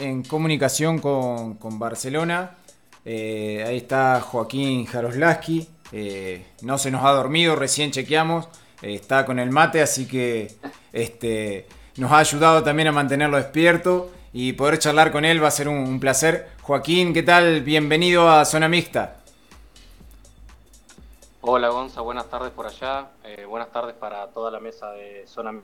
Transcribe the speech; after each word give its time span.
en 0.00 0.22
comunicación 0.22 0.98
con, 0.98 1.78
Barcelona. 1.78 2.56
Eh, 3.04 3.64
ahí 3.66 3.76
está 3.76 4.20
Joaquín 4.20 4.86
Jaroslaski. 4.86 5.68
Eh, 5.92 6.46
no 6.62 6.78
se 6.78 6.90
nos 6.90 7.04
ha 7.04 7.10
dormido, 7.10 7.56
recién 7.56 7.90
chequeamos. 7.90 8.48
Eh, 8.82 8.94
está 8.94 9.26
con 9.26 9.38
el 9.38 9.50
mate, 9.50 9.82
así 9.82 10.08
que 10.08 10.54
este, 10.92 11.66
nos 11.96 12.10
ha 12.12 12.18
ayudado 12.18 12.62
también 12.62 12.88
a 12.88 12.92
mantenerlo 12.92 13.36
despierto 13.36 14.10
y 14.32 14.52
poder 14.52 14.78
charlar 14.78 15.12
con 15.12 15.24
él 15.24 15.42
va 15.42 15.48
a 15.48 15.52
ser 15.52 15.68
un, 15.68 16.00
placer. 16.00 16.48
Joaquín, 16.62 17.12
¿qué 17.12 17.22
tal? 17.22 17.62
Bienvenido 17.62 18.30
a 18.30 18.44
Zona 18.44 18.68
Mixta. 18.68 19.16
Hola 21.42 21.68
Gonza, 21.68 22.02
buenas 22.02 22.28
tardes 22.28 22.50
por 22.50 22.66
allá. 22.66 23.08
buenas 23.48 23.70
tardes 23.72 23.94
para 23.94 24.26
toda 24.28 24.50
la 24.50 24.60
mesa 24.60 24.90
de 24.92 25.26
Zona 25.26 25.54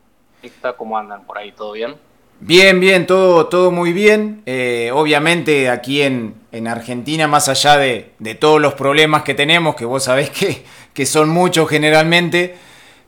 Mixta. 0.43 0.75
¿Cómo 0.75 0.99
andan 0.99 1.25
por 1.25 1.39
ahí? 1.39 1.53
¿Todo 1.53 1.73
bien? 1.73 1.97
Bien, 2.41 2.81
bien, 2.81 3.07
todo, 3.07 3.47
todo 3.47 3.71
muy 3.71 3.93
bien. 3.93 4.43
Eh, 4.45 4.91
obviamente 4.93 5.71
aquí 5.71 6.03
en, 6.03 6.35
Argentina, 6.67 7.27
más 7.29 7.49
allá 7.49 7.77
de, 7.79 8.13
todos 8.39 8.61
los 8.61 8.75
problemas 8.75 9.23
que 9.23 9.35
tenemos, 9.35 9.75
que 9.75 9.85
vos 9.85 10.05
sabés 10.05 10.31
que, 10.39 10.63
que 10.93 11.07
son 11.07 11.31
muchos 11.31 11.69
generalmente, 11.69 12.55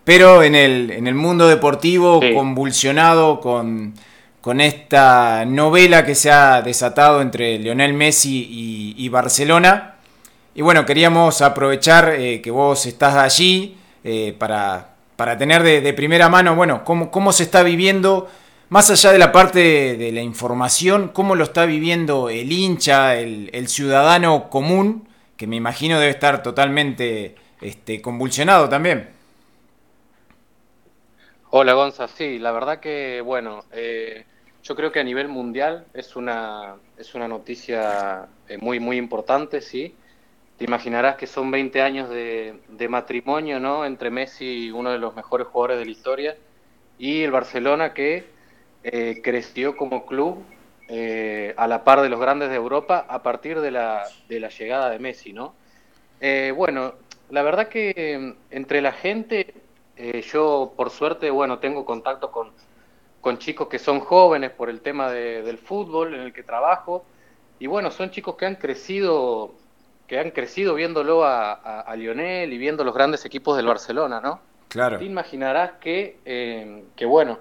pero 0.05 0.43
en 0.43 0.55
el, 0.55 0.91
en 0.91 1.07
el 1.07 1.15
mundo 1.15 1.47
deportivo 1.47 2.21
convulsionado 2.35 3.41
con, 3.41 3.95
con, 4.41 4.61
esta 4.63 5.45
novela 5.45 6.07
que 6.07 6.15
se 6.15 6.31
ha 6.31 6.63
desatado 6.63 7.21
entre 7.21 7.59
Lionel 7.59 7.93
Messi 7.93 8.95
y, 8.97 9.09
Barcelona. 9.11 9.97
Y 10.55 10.63
bueno, 10.63 10.87
queríamos 10.87 11.43
aprovechar 11.43 12.15
eh, 12.19 12.41
que 12.41 12.51
vos 12.51 12.87
estás 12.87 13.15
allí 13.15 13.77
eh, 14.05 14.35
para, 14.39 14.95
para, 15.17 15.37
tener 15.37 15.63
de, 15.63 15.83
de, 15.83 15.93
primera 15.93 16.31
mano, 16.31 16.57
bueno, 16.57 16.83
cómo, 16.85 17.11
cómo 17.11 17.33
se 17.33 17.43
está 17.43 17.63
viviendo 17.63 18.29
más 18.71 18.91
allá 18.91 19.13
de 19.13 19.19
la 19.19 19.33
parte 19.33 19.97
de, 19.97 20.13
la 20.13 20.21
información, 20.21 21.09
¿cómo 21.09 21.35
lo 21.35 21.45
está 21.45 21.65
viviendo 21.65 22.29
el 22.29 22.53
hincha, 22.53 23.17
el, 23.17 23.69
ciudadano 23.69 24.51
común, 24.51 25.09
que 25.37 25.47
me 25.47 25.57
imagino 25.57 25.99
debe 25.99 26.11
estar 26.11 26.43
totalmente 26.43 27.35
este, 27.61 28.03
convulsionado 28.03 28.69
también? 28.69 29.09
Hola 31.51 31.73
Gonza, 31.73 32.09
sí, 32.09 32.39
la 32.39 32.53
verdad 32.53 32.79
que, 32.79 33.23
bueno, 33.23 33.65
eh, 33.73 34.27
yo 34.63 34.77
creo 34.77 34.93
que 34.93 35.01
a 35.01 35.05
nivel 35.05 35.29
mundial 35.29 35.87
es 35.95 36.15
una, 36.15 36.75
es 36.99 37.15
una 37.15 37.27
noticia 37.27 38.27
eh, 38.49 38.59
muy, 38.59 38.81
muy 38.81 38.99
importante, 38.99 39.63
sí. 39.63 39.95
Te 40.59 40.65
imaginarás 40.65 41.17
que 41.17 41.27
son 41.27 41.51
20 41.51 41.81
años 41.81 42.11
de, 42.11 42.61
de 42.69 42.89
matrimonio, 42.89 43.61
¿no? 43.61 43.87
Entre 43.87 44.11
Messi, 44.11 44.71
uno 44.73 44.91
de 44.91 44.99
los 44.99 45.17
mejores 45.17 45.47
jugadores 45.47 45.79
de 45.79 45.85
la 45.87 45.91
historia, 45.91 46.37
y 46.99 47.23
el 47.23 47.31
Barcelona 47.31 47.95
que 47.95 48.38
eh, 48.91 49.21
creció 49.23 49.77
como 49.77 50.07
club 50.07 50.43
eh, 50.89 51.53
a 51.59 51.67
la 51.67 51.85
par 51.85 52.01
de 52.01 52.09
los 52.09 52.19
grandes 52.19 52.49
de 52.49 52.57
Europa 52.57 53.05
a 53.07 53.23
partir 53.23 53.61
de 53.61 53.71
la, 53.71 54.05
de 54.29 54.41
la 54.41 54.49
llegada 54.49 54.89
de 54.89 54.99
Messi, 54.99 55.35
¿no? 55.35 55.55
Eh, 56.21 56.55
bueno, 56.57 56.95
la 57.29 57.43
verdad 57.43 57.69
que 57.69 58.35
entre 58.51 58.81
la 58.81 58.93
gente, 58.93 59.55
yo 60.33 60.73
por 60.75 60.89
suerte, 60.89 61.31
bueno, 61.31 61.59
tengo 61.59 61.85
contacto 61.85 62.31
con, 62.31 62.53
con 63.21 63.37
chicos 63.37 63.69
que 63.69 63.79
son 63.79 64.01
jóvenes 64.01 64.53
por 64.53 64.71
el 64.71 64.81
tema 64.81 65.11
del 65.11 65.59
fútbol 65.59 66.15
en 66.15 66.21
el 66.21 66.33
que 66.33 66.43
trabajo, 66.43 67.05
y 67.59 67.67
bueno, 67.67 67.91
son 67.91 68.11
chicos 68.11 68.37
que 68.37 68.47
han 68.47 68.57
crecido 68.57 69.53
que 70.07 70.19
han 70.19 70.31
crecido 70.31 70.75
viéndolo 70.75 71.25
a, 71.25 71.53
a, 71.53 71.95
Lionel 71.95 72.51
y 72.51 72.57
viendo 72.57 72.83
los 72.83 72.95
grandes 72.95 73.27
equipos 73.27 73.59
del 73.59 73.67
Barcelona, 73.67 74.23
¿no? 74.23 74.41
Claro. 74.69 74.99
Te 74.99 75.05
imaginarás 75.05 75.73
que, 75.81 76.17
que 76.97 77.05
bueno, 77.05 77.39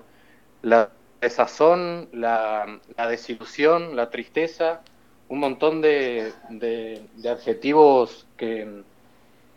la, 0.64 0.90
desazón, 1.22 2.10
la, 2.12 2.80
la 2.96 3.08
desilusión, 3.08 3.96
la 3.96 4.10
tristeza, 4.10 4.82
un 5.30 5.40
montón 5.40 5.82
de, 5.82 6.32
de, 6.50 7.30
adjetivos 7.30 8.28
que, 8.38 8.84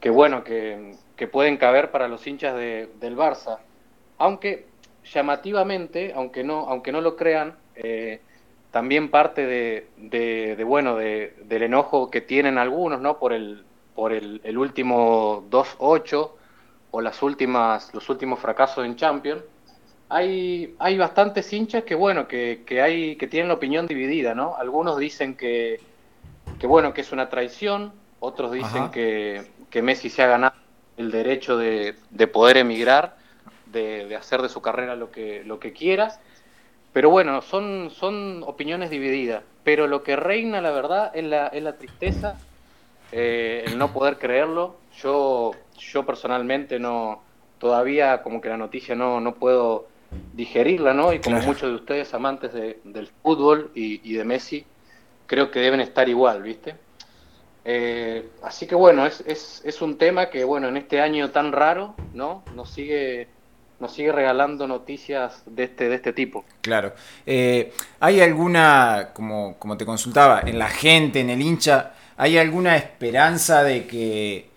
que 0.01 0.11
bueno, 0.11 0.43
que, 0.43 0.95
que, 1.17 1.27
pueden 1.29 1.57
caber 1.57 1.91
para 1.91 2.09
los 2.09 2.27
hinchas 2.27 2.55
de, 2.55 2.89
del 3.01 3.17
Barça. 3.17 3.59
Aunque 4.19 4.67
llamativamente, 5.13 6.13
aunque 6.15 6.45
no, 6.45 6.69
aunque 6.69 6.93
no 6.93 7.01
lo 7.01 7.17
crean, 7.17 7.57
eh, 7.77 8.21
también 8.71 9.11
parte 9.11 9.47
de, 9.47 9.89
de, 9.97 10.65
bueno, 10.65 10.97
de, 10.97 11.35
del 11.45 11.63
enojo 11.65 12.11
que 12.11 12.21
tienen 12.21 12.59
algunos, 12.59 13.01
¿no? 13.01 13.19
Por 13.19 13.33
el, 13.33 13.65
por 13.95 14.13
el, 14.13 14.41
el 14.45 14.59
último 14.59 15.45
2-8 15.51 16.31
o 16.93 17.01
las 17.01 17.23
últimas, 17.23 17.93
los 17.95 18.09
últimos 18.09 18.39
fracasos 18.41 18.85
en 18.85 18.97
Champions 18.97 19.43
hay, 20.11 20.75
hay 20.81 20.99
bastantes 20.99 21.51
hinchas 21.53 21.85
que, 21.85 21.95
bueno, 21.95 22.27
que, 22.27 22.63
que, 22.67 22.83
hay, 22.83 23.15
que 23.17 23.29
tienen 23.29 23.49
la 23.49 23.55
opinión 23.55 23.87
dividida, 23.87 24.35
¿no? 24.35 24.57
Algunos 24.57 24.99
dicen 24.99 25.37
que, 25.37 25.81
que 26.59 26.67
bueno, 26.67 26.93
que 26.93 27.01
es 27.01 27.13
una 27.13 27.29
traición, 27.29 27.93
otros 28.19 28.51
dicen 28.51 28.91
que, 28.91 29.43
que, 29.71 29.83
Messi 29.83 30.11
se 30.11 30.23
ha 30.23 30.27
ganado 30.27 30.55
el 30.97 31.13
derecho 31.13 31.57
de, 31.57 31.95
de 32.11 32.27
poder 32.27 32.57
emigrar, 32.57 33.17
de, 33.67 34.07
de, 34.07 34.17
hacer 34.17 34.43
de 34.43 34.49
su 34.49 34.61
carrera 34.61 34.97
lo 34.97 35.13
que, 35.13 35.45
lo 35.45 35.61
que 35.61 35.73
quiera. 35.73 36.19
Pero 36.93 37.09
bueno, 37.09 37.41
son, 37.41 37.91
son 37.91 38.43
opiniones 38.45 38.91
divididas. 38.91 39.45
Pero 39.63 39.87
lo 39.87 40.03
que 40.03 40.17
reina, 40.17 40.61
la 40.61 40.73
verdad, 40.73 41.13
es 41.15 41.23
la, 41.23 41.47
es 41.47 41.63
la 41.63 41.77
tristeza, 41.77 42.37
eh, 43.13 43.63
el 43.65 43.79
no 43.79 43.93
poder 43.93 44.19
creerlo. 44.19 44.75
Yo, 45.01 45.53
yo 45.79 46.05
personalmente 46.05 46.81
no, 46.81 47.23
todavía 47.61 48.23
como 48.25 48.41
que 48.41 48.49
la 48.49 48.57
noticia 48.57 48.97
no, 48.97 49.21
no 49.21 49.35
puedo 49.37 49.87
digerirla, 50.33 50.95
¿no? 50.95 51.13
Y 51.13 51.21
como 51.21 51.41
muchos 51.41 51.71
de 51.71 51.75
ustedes 51.75 52.13
amantes 52.15 52.53
del 52.53 53.11
fútbol 53.23 53.71
y, 53.75 54.13
de 54.13 54.25
Messi, 54.25 54.65
creo 55.27 55.51
que 55.51 55.61
deben 55.61 55.81
estar 55.81 56.09
igual, 56.09 56.43
¿viste? 56.43 56.75
Eh, 57.65 58.29
así 58.43 58.67
que 58.67 58.75
bueno, 58.75 59.07
es, 59.07 59.23
es, 59.27 59.63
es, 59.65 59.83
un 59.83 59.99
tema 59.99 60.31
que, 60.31 60.45
bueno, 60.45 60.69
en 60.69 60.79
este 60.79 61.01
año 61.01 61.31
tan 61.31 61.53
raro, 61.53 61.95
¿no? 62.15 62.43
Nos 62.55 62.71
sigue, 62.71 63.29
nos 63.79 63.93
sigue 63.93 64.13
regalando 64.13 64.67
noticias 64.67 65.43
de 65.47 65.65
este, 65.65 65.89
de 65.89 65.95
este 65.97 66.13
tipo. 66.13 66.45
Claro. 66.63 66.95
Eh, 67.27 67.73
¿Hay 68.01 68.21
alguna, 68.21 69.11
como, 69.13 69.57
como 69.59 69.77
te 69.77 69.85
consultaba, 69.85 70.41
en 70.41 70.59
la 70.59 70.69
gente, 70.69 71.21
en 71.21 71.31
el 71.31 71.41
hincha, 71.41 71.93
¿hay 72.17 72.39
alguna 72.39 72.77
esperanza 72.77 73.63
de 73.63 73.87
que 73.87 74.50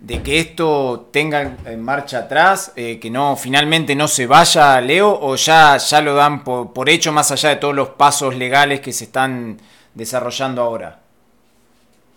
de 0.00 0.22
que 0.22 0.40
esto 0.40 1.08
tenga 1.12 1.56
en 1.66 1.82
marcha 1.82 2.20
atrás, 2.20 2.72
eh, 2.74 2.98
que 2.98 3.10
no 3.10 3.36
finalmente 3.36 3.94
no 3.94 4.08
se 4.08 4.26
vaya 4.26 4.80
Leo 4.80 5.18
o 5.20 5.36
ya, 5.36 5.76
ya 5.76 6.00
lo 6.00 6.14
dan 6.14 6.42
por, 6.42 6.88
hecho 6.88 7.12
más 7.12 7.30
allá 7.30 7.50
de 7.50 7.56
todos 7.56 7.74
los 7.74 7.90
pasos 7.90 8.34
legales 8.34 8.80
que 8.80 8.92
se 8.92 9.04
están 9.04 9.58
desarrollando 9.94 10.62
ahora? 10.62 11.00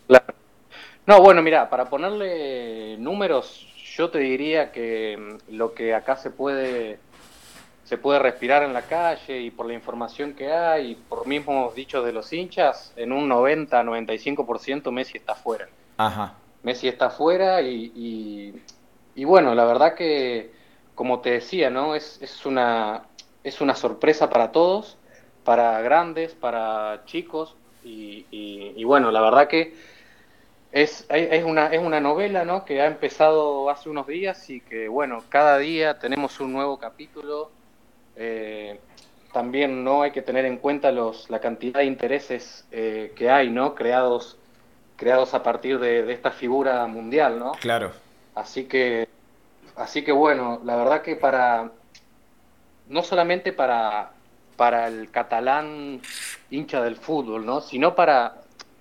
Claro. 0.08 0.34
No, 1.06 1.22
bueno, 1.22 1.42
mira, 1.42 1.70
para 1.70 1.90
ponerle 1.90 2.98
números, 2.98 3.68
yo 3.98 4.10
te 4.10 4.20
diría 4.20 4.72
que 4.72 5.18
mm, 5.18 5.56
lo 5.56 5.74
que 5.74 5.94
acá 5.94 6.16
se 6.16 6.30
puede 6.30 7.00
se 7.84 7.98
puede 7.98 8.18
respirar 8.18 8.64
en 8.64 8.72
la 8.72 8.84
calle 8.84 9.42
y 9.42 9.52
por 9.52 9.66
la 9.66 9.74
información 9.74 10.34
que 10.34 10.52
hay, 10.54 10.92
y 10.92 10.96
por 10.96 11.28
mismos 11.28 11.76
dichos 11.76 12.06
de 12.06 12.14
los 12.14 12.32
hinchas, 12.32 12.94
en 12.96 13.12
un 13.12 13.30
90-95% 13.30 14.90
Messi 14.90 15.18
está 15.18 15.36
fuera. 15.36 15.68
Ajá. 15.98 16.34
Messi 16.63 16.88
está 16.88 17.09
fuera 17.09 17.62
y, 17.62 18.53
y, 19.16 19.24
bueno, 19.25 19.53
la 19.53 19.66
verdad 19.66 19.96
que, 19.96 20.51
como 20.96 21.19
te 21.19 21.31
decía, 21.31 21.69
¿no? 21.69 21.96
Es, 21.96 22.22
es, 22.22 22.46
una, 22.46 23.03
es 23.44 23.62
una 23.62 23.75
sorpresa 23.75 24.29
para 24.29 24.51
todos, 24.51 24.97
para 25.44 25.81
grandes, 25.81 26.34
para 26.34 27.03
chicos 27.06 27.56
y, 27.84 28.25
y 28.31 28.84
bueno, 28.85 29.12
la 29.12 29.22
verdad 29.22 29.47
que 29.47 29.73
es, 30.73 31.06
es, 31.09 31.44
una, 31.44 31.68
es 31.68 31.79
una 31.79 32.00
novela 32.00 32.44
¿no? 32.46 32.66
que 32.66 32.81
ha 32.81 32.88
empezado 32.88 33.69
hace 33.69 33.90
unos 33.90 34.07
días 34.07 34.50
y 34.50 34.59
que, 34.59 34.88
bueno, 34.88 35.23
cada 35.29 35.59
día 35.59 36.00
tenemos 36.00 36.40
un 36.40 36.52
nuevo 36.52 36.79
capítulo. 36.79 37.52
Eh, 38.16 38.79
también 39.31 39.84
no 39.84 40.02
hay 40.02 40.12
que 40.12 40.23
tener 40.23 40.46
en 40.46 40.57
cuenta 40.57 40.91
los, 40.91 41.29
la 41.29 41.40
cantidad 41.40 41.79
de 41.79 41.85
intereses 41.85 42.66
eh, 42.72 43.14
que 43.16 43.29
hay, 43.29 43.52
¿no? 43.52 43.76
Creados 43.76 44.40
creados 45.03 45.34
a 45.34 45.44
partir 45.44 45.79
de, 45.79 46.09
esta 46.14 46.32
figura 46.32 46.88
mundial, 46.88 47.38
¿no? 47.38 47.52
Claro. 47.59 47.91
Así 48.35 48.64
que, 48.70 49.09
así 49.76 50.02
que 50.02 50.14
bueno, 50.14 50.61
la 50.64 50.78
verdad 50.78 51.02
que 51.02 51.17
para, 51.17 51.72
no 52.88 53.03
solamente 53.03 53.52
para, 53.52 54.11
para 54.55 54.88
el 54.88 55.11
catalán 55.11 56.00
hincha 56.50 56.82
del 56.82 56.96
fútbol, 56.96 57.46
¿no? 57.46 57.59
Sino 57.59 57.96
para, 57.96 58.35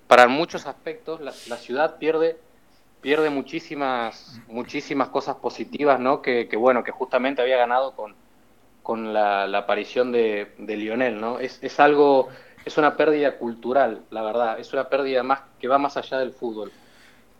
para 0.07 0.29
muchos 0.29 0.65
aspectos 0.65 1.19
la, 1.19 1.57
ciudad 1.57 1.97
pierde 1.97 2.37
pierde 3.01 3.29
muchísimas 3.29 4.39
muchísimas 4.47 5.09
cosas 5.09 5.35
positivas 5.35 5.99
no 5.99 6.21
que, 6.21 6.47
bueno 6.55 6.85
que 6.85 6.91
justamente 6.91 7.41
había 7.41 7.57
ganado 7.57 7.97
con 7.97 8.15
con 8.81 9.11
la, 9.13 9.43
aparición 9.57 10.13
de, 10.13 10.53
de, 10.57 10.77
Lionel 10.77 11.19
no 11.19 11.39
es, 11.39 11.59
es 11.61 11.81
algo 11.81 12.29
es 12.65 12.77
una 12.77 12.95
pérdida 12.95 13.37
cultural, 13.37 14.01
la 14.09 14.21
verdad. 14.21 14.59
Es 14.59 14.73
una 14.73 14.89
pérdida 14.89 15.23
más 15.23 15.41
que 15.59 15.67
va 15.67 15.77
más 15.77 15.97
allá 15.97 16.19
del 16.19 16.31
fútbol, 16.31 16.71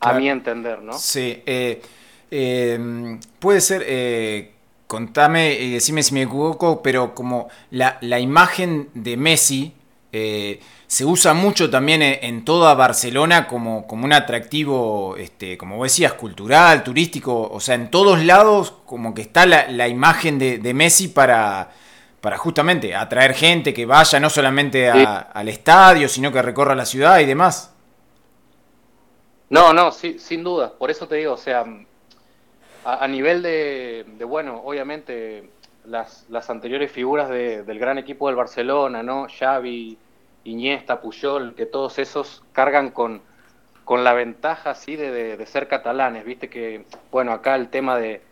a 0.00 0.12
mi 0.14 0.28
entender, 0.28 0.82
¿no? 0.82 0.92
Sí. 0.94 1.42
Eh, 1.46 1.80
eh, 2.30 3.18
puede 3.38 3.60
ser, 3.60 3.84
eh, 3.86 4.54
contame 4.86 5.54
y 5.54 5.74
decime 5.74 6.02
si 6.02 6.14
me 6.14 6.22
equivoco, 6.22 6.82
pero 6.82 7.14
como 7.14 7.48
la, 7.70 7.98
imagen 8.18 8.88
de 8.94 9.16
Messi 9.16 9.72
eh, 10.12 10.60
se 10.86 11.04
usa 11.04 11.34
mucho 11.34 11.70
también 11.70 12.02
en, 12.02 12.44
toda 12.44 12.74
Barcelona 12.74 13.46
como, 13.46 13.86
como 13.86 14.04
un 14.04 14.12
atractivo, 14.12 15.16
este, 15.16 15.56
como 15.56 15.76
vos 15.76 15.92
decías, 15.92 16.14
cultural, 16.14 16.82
turístico, 16.84 17.48
o 17.50 17.60
sea, 17.60 17.74
en 17.76 17.90
todos 17.90 18.24
lados 18.24 18.74
como 18.84 19.14
que 19.14 19.22
está 19.22 19.46
la, 19.46 19.88
imagen 19.88 20.38
de, 20.38 20.74
Messi 20.74 21.08
para, 21.08 21.70
para 22.24 22.38
justamente 22.38 22.94
atraer 22.94 23.34
gente 23.34 23.74
que 23.74 23.84
vaya 23.84 24.18
no 24.18 24.30
solamente 24.30 24.88
al 24.88 25.46
estadio, 25.46 26.08
sino 26.08 26.32
que 26.32 26.40
recorra 26.40 26.74
la 26.74 26.86
ciudad 26.86 27.18
y 27.18 27.26
demás. 27.26 27.76
No, 29.50 29.74
no, 29.74 29.92
sí, 29.92 30.18
sin 30.18 30.42
duda, 30.42 30.72
por 30.72 30.90
eso 30.90 31.06
te 31.06 31.16
digo, 31.16 31.34
o 31.34 31.36
sea, 31.36 31.66
a, 32.82 33.08
nivel 33.08 33.42
de, 33.42 34.06
de, 34.16 34.24
bueno, 34.24 34.62
obviamente 34.64 35.50
las, 35.84 36.24
las 36.30 36.48
anteriores 36.48 36.90
figuras 36.90 37.28
del 37.28 37.78
gran 37.78 37.98
equipo 37.98 38.28
del 38.28 38.36
Barcelona, 38.36 39.02
¿no? 39.02 39.26
Xavi, 39.28 39.98
Iniesta, 40.44 41.02
Puyol, 41.02 41.54
que 41.54 41.66
todos 41.66 41.98
esos 41.98 42.42
cargan 42.52 42.90
con, 42.90 43.20
con 43.84 44.02
la 44.02 44.14
ventaja 44.14 44.70
así 44.70 44.96
de, 44.96 45.36
de, 45.36 45.46
ser 45.46 45.68
catalanes, 45.68 46.24
viste 46.24 46.48
que, 46.48 46.86
bueno, 47.12 47.32
acá 47.32 47.54
el 47.54 47.68
tema 47.68 47.98
de, 47.98 48.22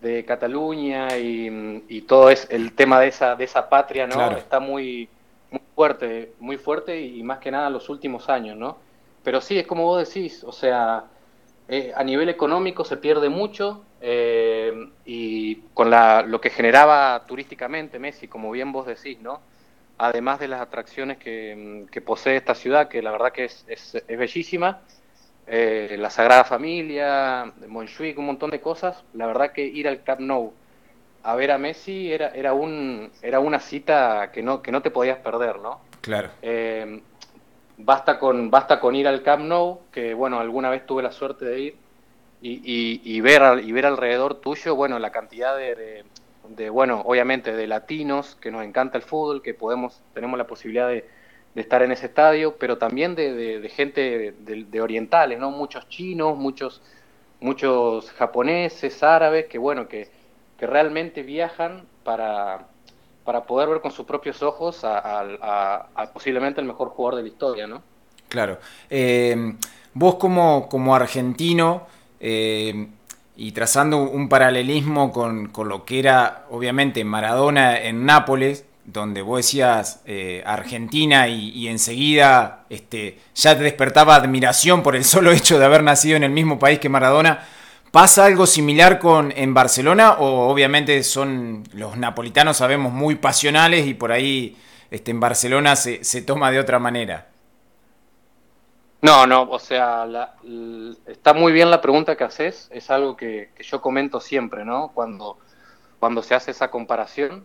de 0.00 0.24
Cataluña 0.24 1.16
y, 1.16 1.82
y, 1.88 2.02
todo 2.02 2.30
es 2.30 2.46
el 2.50 2.72
tema 2.74 3.00
de 3.00 3.08
esa, 3.08 3.34
de 3.34 3.44
esa 3.44 3.68
patria, 3.68 4.06
¿no? 4.06 4.30
Está 4.36 4.60
muy, 4.60 5.08
muy 5.50 5.60
fuerte, 5.74 6.32
muy 6.38 6.56
fuerte 6.58 7.00
y, 7.00 7.22
más 7.22 7.38
que 7.38 7.50
nada 7.50 7.68
en 7.68 7.72
los 7.72 7.88
últimos 7.88 8.28
años, 8.28 8.56
¿no? 8.56 8.78
Pero 9.22 9.40
sí, 9.40 9.58
es 9.58 9.66
como 9.66 9.84
vos 9.84 10.06
decís, 10.06 10.44
o 10.44 10.52
sea, 10.52 11.04
eh, 11.68 11.92
a 11.96 12.04
nivel 12.04 12.28
económico 12.28 12.84
se 12.84 12.96
pierde 12.96 13.28
mucho 13.28 13.84
eh, 14.00 14.88
y 15.04 15.56
con 15.74 15.90
la, 15.90 16.22
lo 16.22 16.40
que 16.40 16.50
generaba 16.50 17.24
turísticamente 17.26 17.98
Messi, 17.98 18.28
como 18.28 18.50
bien 18.50 18.70
vos 18.72 18.86
decís, 18.86 19.20
¿no? 19.20 19.40
además 19.98 20.38
de 20.38 20.48
las 20.48 20.60
atracciones 20.60 21.18
que, 21.18 22.02
posee 22.04 22.36
esta 22.36 22.54
ciudad, 22.54 22.88
que 22.88 23.02
la 23.02 23.10
verdad 23.10 23.32
que 23.32 23.44
es, 23.44 23.64
es, 23.68 24.04
bellísima, 24.08 24.80
eh, 25.46 25.96
la 25.98 26.10
Sagrada 26.10 26.44
Familia, 26.44 27.52
Montjuic, 27.66 28.18
un 28.18 28.26
montón 28.26 28.50
de 28.50 28.60
cosas, 28.60 29.04
la 29.14 29.26
verdad 29.26 29.52
que 29.52 29.64
ir 29.64 29.88
al 29.88 30.02
Camp 30.02 30.20
Nou 30.20 30.52
a 31.22 31.34
ver 31.34 31.50
a 31.50 31.58
Messi 31.58 32.12
era, 32.12 32.28
era, 32.28 32.52
un, 32.52 33.10
era 33.20 33.40
una 33.40 33.58
cita 33.58 34.30
que 34.32 34.42
no, 34.42 34.62
que 34.62 34.70
no 34.70 34.80
te 34.80 34.92
podías 34.92 35.18
perder, 35.18 35.58
¿no? 35.58 35.80
Claro. 36.00 36.30
Eh, 36.40 37.00
basta, 37.78 38.18
con, 38.18 38.48
basta 38.48 38.78
con 38.78 38.94
ir 38.94 39.08
al 39.08 39.22
Camp 39.22 39.44
Nou, 39.44 39.80
que 39.90 40.14
bueno, 40.14 40.38
alguna 40.38 40.70
vez 40.70 40.86
tuve 40.86 41.02
la 41.02 41.10
suerte 41.10 41.44
de 41.44 41.60
ir, 41.60 41.76
y, 42.42 43.00
y, 43.02 43.20
ver, 43.22 43.64
y 43.64 43.72
ver 43.72 43.86
alrededor 43.86 44.36
tuyo, 44.36 44.76
bueno, 44.76 45.00
la 45.00 45.10
cantidad 45.10 45.56
de 45.56 46.04
de, 46.48 46.70
bueno, 46.70 47.02
obviamente 47.04 47.52
de 47.52 47.66
latinos, 47.66 48.36
que 48.40 48.50
nos 48.50 48.64
encanta 48.64 48.96
el 48.96 49.02
fútbol, 49.02 49.42
que 49.42 49.54
podemos, 49.54 50.00
tenemos 50.14 50.38
la 50.38 50.46
posibilidad 50.46 50.88
de, 50.88 51.08
estar 51.60 51.82
en 51.82 51.92
ese 51.92 52.06
estadio, 52.06 52.56
pero 52.56 52.78
también 52.78 53.14
de, 53.14 53.70
gente 53.74 54.34
de, 54.38 54.80
orientales, 54.80 55.38
¿no? 55.38 55.50
Muchos 55.50 55.88
chinos, 55.88 56.36
muchos, 56.36 56.82
muchos 57.40 58.10
japoneses, 58.12 59.02
árabes, 59.02 59.46
que 59.46 59.58
bueno, 59.58 59.88
que, 59.88 60.08
que 60.58 60.66
realmente 60.66 61.22
viajan 61.22 61.84
para, 62.04 62.66
para 63.24 63.44
poder 63.44 63.68
ver 63.68 63.80
con 63.80 63.90
sus 63.90 64.06
propios 64.06 64.42
ojos 64.42 64.80
a, 64.84 65.88
posiblemente 66.12 66.60
el 66.60 66.66
mejor 66.66 66.90
jugador 66.90 67.16
de 67.16 67.22
la 67.22 67.28
historia, 67.28 67.66
¿no? 67.66 67.82
Claro. 68.28 68.58
Eh, 68.90 69.54
vos 69.94 70.16
como, 70.16 70.68
como 70.68 70.94
argentino, 70.94 71.86
eh, 72.20 72.88
y 73.36 73.52
trazando 73.52 74.02
un 74.02 74.28
paralelismo 74.28 75.12
con, 75.12 75.52
lo 75.68 75.84
que 75.84 75.98
era 75.98 76.46
obviamente 76.50 77.04
Maradona 77.04 77.78
en 77.78 78.06
Nápoles, 78.06 78.64
donde 78.86 79.22
vos 79.22 79.38
decías 79.38 80.00
eh, 80.06 80.42
Argentina 80.46 81.28
y, 81.28 81.68
enseguida 81.68 82.64
este, 82.70 83.18
ya 83.34 83.56
te 83.56 83.64
despertaba 83.64 84.14
admiración 84.14 84.82
por 84.82 84.96
el 84.96 85.04
solo 85.12 85.32
hecho 85.32 85.58
de 85.58 85.64
haber 85.64 85.82
nacido 85.82 86.16
en 86.16 86.24
el 86.24 86.30
mismo 86.30 86.58
país 86.58 86.78
que 86.78 86.88
Maradona. 86.88 87.46
¿Pasa 87.90 88.26
algo 88.26 88.46
similar 88.46 88.98
con 88.98 89.32
en 89.36 89.54
Barcelona 89.54 90.12
o 90.18 90.48
obviamente 90.48 91.02
son 91.02 91.64
los 91.72 91.96
napolitanos 91.96 92.58
sabemos 92.58 92.92
muy 92.92 93.14
pasionales 93.14 93.86
y 93.86 93.94
por 93.94 94.12
ahí 94.12 94.56
este, 94.90 95.10
en 95.10 95.20
Barcelona 95.20 95.76
se, 95.76 96.04
se 96.04 96.22
toma 96.22 96.50
de 96.50 96.60
otra 96.60 96.78
manera? 96.78 97.28
No, 99.02 99.26
no, 99.26 99.42
o 99.42 99.58
sea, 99.58 100.06
está 101.06 101.32
muy 101.34 101.52
bien 101.52 101.70
la 101.70 101.80
pregunta 101.80 102.16
que 102.16 102.24
haces, 102.24 102.68
es 102.72 102.90
algo 102.90 103.16
que, 103.16 103.50
yo 103.60 103.80
comento 103.80 104.20
siempre, 104.20 104.64
¿no? 104.64 104.90
Cuando, 104.94 105.38
cuando 106.00 106.22
se 106.22 106.34
hace 106.34 106.50
esa 106.50 106.70
comparación. 106.70 107.44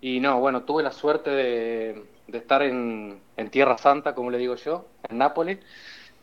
Y 0.00 0.20
no, 0.20 0.40
bueno, 0.40 0.62
tuve 0.62 0.82
la 0.82 0.92
suerte 0.92 1.30
de, 1.30 2.04
estar 2.32 2.62
en, 2.62 3.20
Tierra 3.50 3.78
Santa, 3.78 4.14
como 4.14 4.30
le 4.30 4.38
digo 4.38 4.56
yo, 4.56 4.86
en 5.08 5.18
Nápoles, 5.18 5.58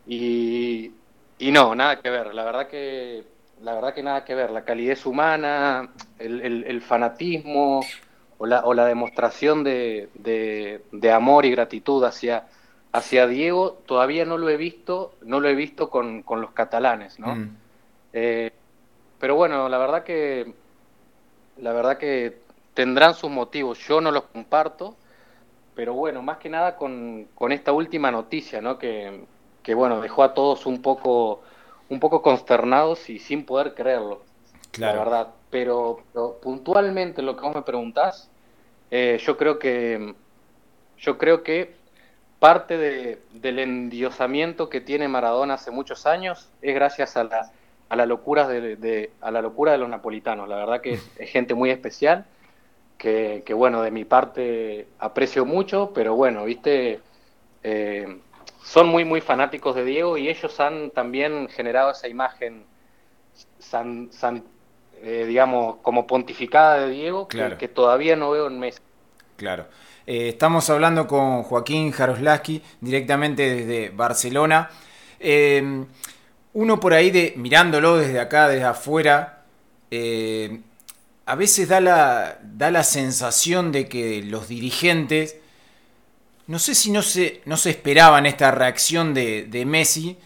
y, 0.05 0.91
y, 1.39 1.51
no, 1.51 1.75
nada 1.75 1.99
que 1.99 2.09
ver, 2.09 2.33
la 2.33 2.43
verdad 2.43 2.67
que, 2.67 3.23
la 3.61 3.73
verdad 3.73 3.93
que 3.93 4.03
nada 4.03 4.25
que 4.25 4.35
ver, 4.35 4.51
la 4.51 4.65
calidez 4.65 5.05
humana, 5.05 5.89
el, 6.19 6.81
fanatismo 6.81 7.81
o 8.37 8.45
la, 8.45 8.65
o 8.65 8.73
la 8.73 8.85
demostración 8.85 9.63
de, 9.63 10.09
de 10.91 11.11
amor 11.11 11.45
y 11.45 11.51
gratitud 11.51 12.03
hacia 12.03 12.45
hacia 12.93 13.25
Diego 13.27 13.81
todavía 13.87 14.23
no 14.23 14.37
lo 14.37 14.49
he 14.49 14.55
visto, 14.55 15.15
no 15.23 15.39
lo 15.39 15.49
he 15.49 15.55
visto 15.55 15.89
con, 15.89 16.23
los 16.29 16.51
catalanes, 16.51 17.19
¿no? 17.19 17.35
Mm. 17.35 17.57
Eh, 18.13 18.51
pero 19.19 19.35
bueno, 19.35 19.67
la 19.67 19.77
verdad 19.79 20.03
que 20.03 20.53
la 21.57 21.73
verdad 21.73 21.97
que 21.97 22.37
tendrán 22.73 23.13
sus 23.13 23.29
motivos, 23.29 23.79
yo 23.79 24.01
no 24.01 24.11
los 24.11 24.23
comparto, 24.25 24.95
pero 25.75 25.93
bueno, 25.93 26.21
más 26.21 26.37
que 26.37 26.49
nada 26.49 26.75
con, 26.75 27.27
esta 27.49 27.71
última 27.71 28.11
noticia, 28.11 28.61
¿no? 28.61 28.77
Que, 28.77 29.25
bueno, 29.75 30.01
dejó 30.01 30.23
a 30.23 30.33
todos 30.33 30.65
un 30.65 30.81
poco, 30.81 31.41
un 31.89 31.99
poco 31.99 32.21
consternados 32.21 33.09
y 33.09 33.19
sin 33.19 33.45
poder 33.45 33.73
creerlo, 33.73 34.21
claro. 34.71 34.97
la 34.97 35.03
verdad. 35.03 35.27
Pero, 35.49 36.03
puntualmente 36.41 37.21
lo 37.21 37.35
que 37.35 37.43
vos 37.43 37.55
me 37.55 37.61
preguntás, 37.61 38.29
eh, 38.91 39.19
yo 39.21 39.37
creo 39.37 39.59
que 39.59 40.15
yo 41.03 41.17
creo 41.17 41.43
que 41.43 41.75
parte 42.39 42.77
de, 42.77 43.21
del 43.33 43.59
endiosamiento 43.59 44.69
que 44.69 44.81
tiene 44.81 45.07
Maradona 45.07 45.55
hace 45.55 45.71
muchos 45.71 46.05
años 46.05 46.49
es 46.61 46.73
gracias 46.73 47.17
a 47.17 47.23
la, 47.25 47.51
a 47.89 47.95
la, 47.95 48.05
locura, 48.05 48.47
de, 48.47 49.11
a 49.21 49.31
la 49.31 49.41
locura 49.41 49.73
de 49.73 49.77
los 49.77 49.89
napolitanos. 49.89 50.47
La 50.47 50.55
verdad 50.55 50.81
que 50.81 50.93
es, 50.93 51.11
gente 51.29 51.53
muy 51.53 51.69
especial, 51.69 52.25
que, 53.03 53.53
bueno, 53.53 53.81
de 53.81 53.91
mi 53.91 54.05
parte 54.05 54.87
aprecio 54.97 55.45
mucho, 55.45 55.91
pero 55.93 56.15
bueno, 56.15 56.45
viste, 56.45 57.01
eh, 57.61 58.17
son 58.63 58.87
muy, 58.87 59.03
muy 59.03 59.19
fanáticos 59.19 59.75
de 59.75 59.83
Diego 59.83 60.17
y 60.17 60.29
ellos 60.29 60.57
han 60.61 60.89
también 60.91 61.49
generado 61.49 61.91
esa 61.91 62.07
imagen, 62.07 62.63
san, 63.59 64.09
eh, 65.01 65.25
digamos, 65.27 65.77
como 65.81 66.07
pontificada 66.07 66.79
de 66.79 66.91
Diego, 66.91 67.27
que, 67.27 67.57
que 67.59 67.67
todavía 67.67 68.15
no 68.15 68.31
veo 68.31 68.47
en 68.47 68.57
Messi. 68.57 68.79
Claro. 69.35 69.65
Eh, 70.07 70.29
estamos 70.29 70.69
hablando 70.69 71.05
con 71.05 71.43
Joaquín 71.43 71.91
Jaroslaski 71.91 72.61
directamente 72.79 73.53
desde 73.53 73.89
Barcelona. 73.89 74.69
Uno 76.53 76.79
por 76.79 76.93
ahí 76.93 77.11
de 77.11 77.33
mirándolo 77.35 77.97
desde 77.97 78.21
acá, 78.21 78.47
desde 78.47 78.65
afuera, 78.65 79.43
a 81.25 81.35
veces 81.35 81.69
da 81.69 81.79
la, 81.79 82.39
da 82.43 82.71
la 82.71 82.83
sensación 82.83 83.71
de 83.71 83.87
que 83.87 84.23
los 84.23 84.47
dirigentes, 84.47 85.37
no 86.47 86.59
sé 86.59 86.75
si 86.75 86.91
no 86.91 87.01
se, 87.01 87.41
no 87.45 87.57
se 87.57 87.69
esperaban 87.69 88.25
esta 88.25 88.51
reacción 88.51 89.13
de, 89.13 89.45
de 89.45 89.65
Messi, 89.65 90.17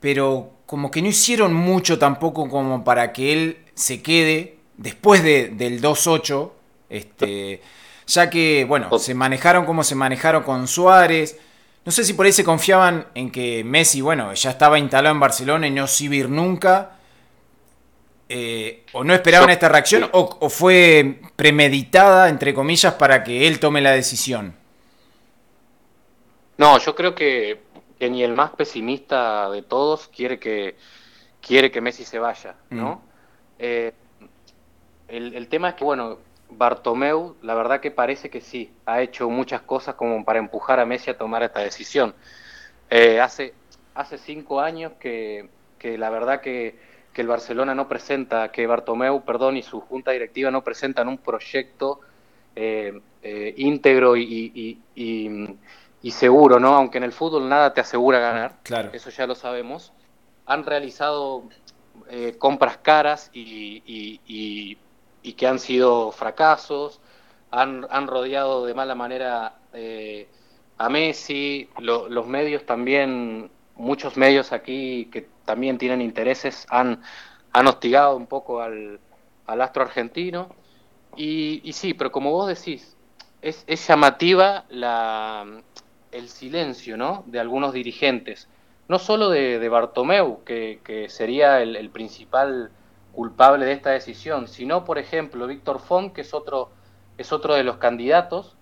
pero 0.00 0.52
como 0.66 0.90
que 0.90 1.02
no 1.02 1.08
hicieron 1.08 1.54
mucho 1.54 1.98
tampoco 1.98 2.48
como 2.48 2.84
para 2.84 3.12
que 3.12 3.32
él 3.32 3.58
se 3.74 4.02
quede 4.02 4.56
después 4.76 5.22
de, 5.22 5.48
del 5.48 5.80
2-8. 5.80 6.50
Este, 6.88 7.62
ya 8.06 8.28
que, 8.28 8.64
bueno, 8.64 8.98
se 8.98 9.14
manejaron 9.14 9.64
como 9.64 9.84
se 9.84 9.94
manejaron 9.94 10.42
con 10.42 10.66
Suárez. 10.66 11.38
No 11.84 11.92
sé 11.92 12.04
si 12.04 12.12
por 12.12 12.26
ahí 12.26 12.32
se 12.32 12.44
confiaban 12.44 13.06
en 13.14 13.30
que 13.30 13.62
Messi, 13.64 14.00
bueno, 14.00 14.34
ya 14.34 14.50
estaba 14.50 14.78
instalado 14.78 15.14
en 15.14 15.20
Barcelona 15.20 15.66
y 15.68 15.70
no 15.70 15.86
se 15.86 16.04
iba 16.04 16.28
nunca. 16.28 16.98
Eh, 18.32 18.84
o 18.92 19.02
no 19.02 19.12
esperaban 19.12 19.50
esta 19.50 19.68
reacción, 19.68 20.08
o, 20.12 20.48
fue 20.48 21.20
premeditada, 21.34 22.28
entre 22.28 22.54
comillas, 22.54 22.94
para 22.94 23.24
que 23.24 23.48
él 23.48 23.58
tome 23.58 23.80
la 23.80 23.90
decisión. 23.90 24.54
No, 26.56 26.78
yo 26.78 26.94
creo 26.94 27.16
que, 27.16 27.60
ni 27.98 28.22
el 28.22 28.34
más 28.34 28.50
pesimista 28.50 29.50
de 29.50 29.62
todos 29.62 30.06
quiere 30.06 30.38
que, 30.38 30.76
quiere 31.40 31.72
que 31.72 31.80
Messi 31.80 32.04
se 32.04 32.20
vaya, 32.20 32.54
¿no? 32.70 32.94
Mm. 32.94 32.98
Eh, 33.58 33.92
el, 35.08 35.34
el, 35.34 35.48
tema 35.48 35.70
es 35.70 35.74
que, 35.74 35.82
bueno, 35.82 36.18
Bartomeu, 36.50 37.36
la 37.42 37.54
verdad 37.54 37.80
que 37.80 37.90
parece 37.90 38.30
que 38.30 38.40
sí, 38.40 38.72
ha 38.86 39.02
hecho 39.02 39.28
muchas 39.28 39.62
cosas 39.62 39.96
como 39.96 40.24
para 40.24 40.38
empujar 40.38 40.78
a 40.78 40.86
Messi 40.86 41.10
a 41.10 41.18
tomar 41.18 41.42
esta 41.42 41.60
decisión. 41.60 42.14
Eh, 42.90 43.20
hace, 43.20 43.54
hace 43.94 44.18
cinco 44.18 44.60
años 44.60 44.92
que, 45.00 45.48
la 45.82 46.10
verdad 46.10 46.40
que, 46.40 46.78
el 47.14 47.26
Barcelona 47.26 47.74
no 47.74 47.88
presenta, 47.88 48.50
que 48.50 48.66
Bartomeu, 48.66 49.22
perdón, 49.24 49.56
y 49.56 49.62
su 49.62 49.80
junta 49.80 50.10
directiva 50.10 50.50
no 50.50 50.62
presentan 50.62 51.08
un 51.08 51.18
proyecto 51.18 52.00
eh, 52.56 53.00
eh, 53.22 53.54
íntegro 53.56 54.16
y, 54.16 54.78
y 56.02 56.10
seguro, 56.10 56.58
¿no? 56.58 56.74
Aunque 56.74 56.98
en 56.98 57.04
el 57.04 57.12
fútbol 57.12 57.48
nada 57.48 57.74
te 57.74 57.80
asegura 57.80 58.18
ganar, 58.18 58.54
claro. 58.62 58.90
eso 58.92 59.10
ya 59.10 59.26
lo 59.26 59.34
sabemos, 59.34 59.92
han 60.46 60.64
realizado 60.64 61.44
eh, 62.08 62.36
compras 62.38 62.78
caras 62.78 63.30
y, 63.32 63.82
y, 63.86 64.78
y, 65.22 65.32
que 65.34 65.46
han 65.46 65.58
sido 65.58 66.10
fracasos, 66.12 67.00
han, 67.50 67.86
han 67.90 68.06
rodeado 68.06 68.66
de 68.66 68.74
mala 68.74 68.94
manera 68.94 69.54
eh, 69.72 70.26
a 70.78 70.88
Messi, 70.88 71.68
los 71.78 72.26
medios 72.26 72.64
también, 72.64 73.50
muchos 73.76 74.16
medios 74.16 74.52
aquí 74.52 75.08
que 75.12 75.28
también 75.50 75.78
tienen 75.78 76.00
intereses, 76.00 76.64
han, 76.70 77.02
han 77.52 77.66
hostigado 77.66 78.16
un 78.16 78.28
poco 78.28 78.60
al, 78.60 79.00
al 79.46 79.60
astro 79.60 79.82
argentino. 79.82 80.48
Y, 81.16 81.60
y, 81.64 81.72
sí, 81.72 81.92
pero 81.92 82.12
como 82.12 82.30
vos 82.30 82.46
decís, 82.46 82.96
es, 83.42 83.66
llamativa 83.88 84.64
la, 84.68 85.44
el 86.12 86.28
silencio 86.28 86.96
¿no? 86.96 87.24
de 87.26 87.40
algunos 87.40 87.72
dirigentes, 87.72 88.46
no 88.86 89.00
solo 89.00 89.28
de, 89.28 89.58
de 89.58 89.68
Bartomeu, 89.68 90.44
que, 90.44 90.78
que 90.84 91.08
sería 91.08 91.60
el, 91.60 91.74
el, 91.74 91.90
principal 91.90 92.70
culpable 93.12 93.66
de 93.66 93.72
esta 93.72 93.90
decisión, 93.90 94.46
sino, 94.46 94.84
por 94.84 94.98
ejemplo, 94.98 95.48
Víctor 95.48 95.80
Font, 95.80 96.12
que 96.12 96.20
es 96.20 96.32
otro, 96.32 96.70
es 97.18 97.32
otro 97.32 97.54
de 97.54 97.64
los 97.64 97.78
candidatos, 97.78 98.54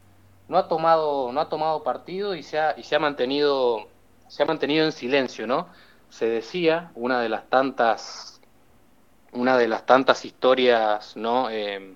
no 0.49 0.57
ha 0.57 0.69
tomado, 0.69 1.33
no 1.33 1.41
ha 1.43 1.51
tomado 1.51 1.83
partido 1.83 2.35
y 2.35 2.43
se 2.43 2.59
ha, 2.59 2.75
y 2.79 2.83
se 2.83 2.97
ha 2.97 2.99
mantenido, 2.99 3.89
se 4.29 4.43
ha 4.43 4.47
mantenido 4.47 4.87
en 4.87 4.93
silencio, 4.93 5.47
¿no? 5.47 5.69
Se 6.11 6.27
decía, 6.27 6.91
una 6.95 7.21
de 7.21 7.29
las 7.29 7.49
tantas, 7.49 8.41
una 9.33 9.57
de 9.57 9.69
las 9.69 9.87
tantas 9.87 10.25
historias, 10.25 11.17
¿no? 11.17 11.51
Eh, 11.51 11.95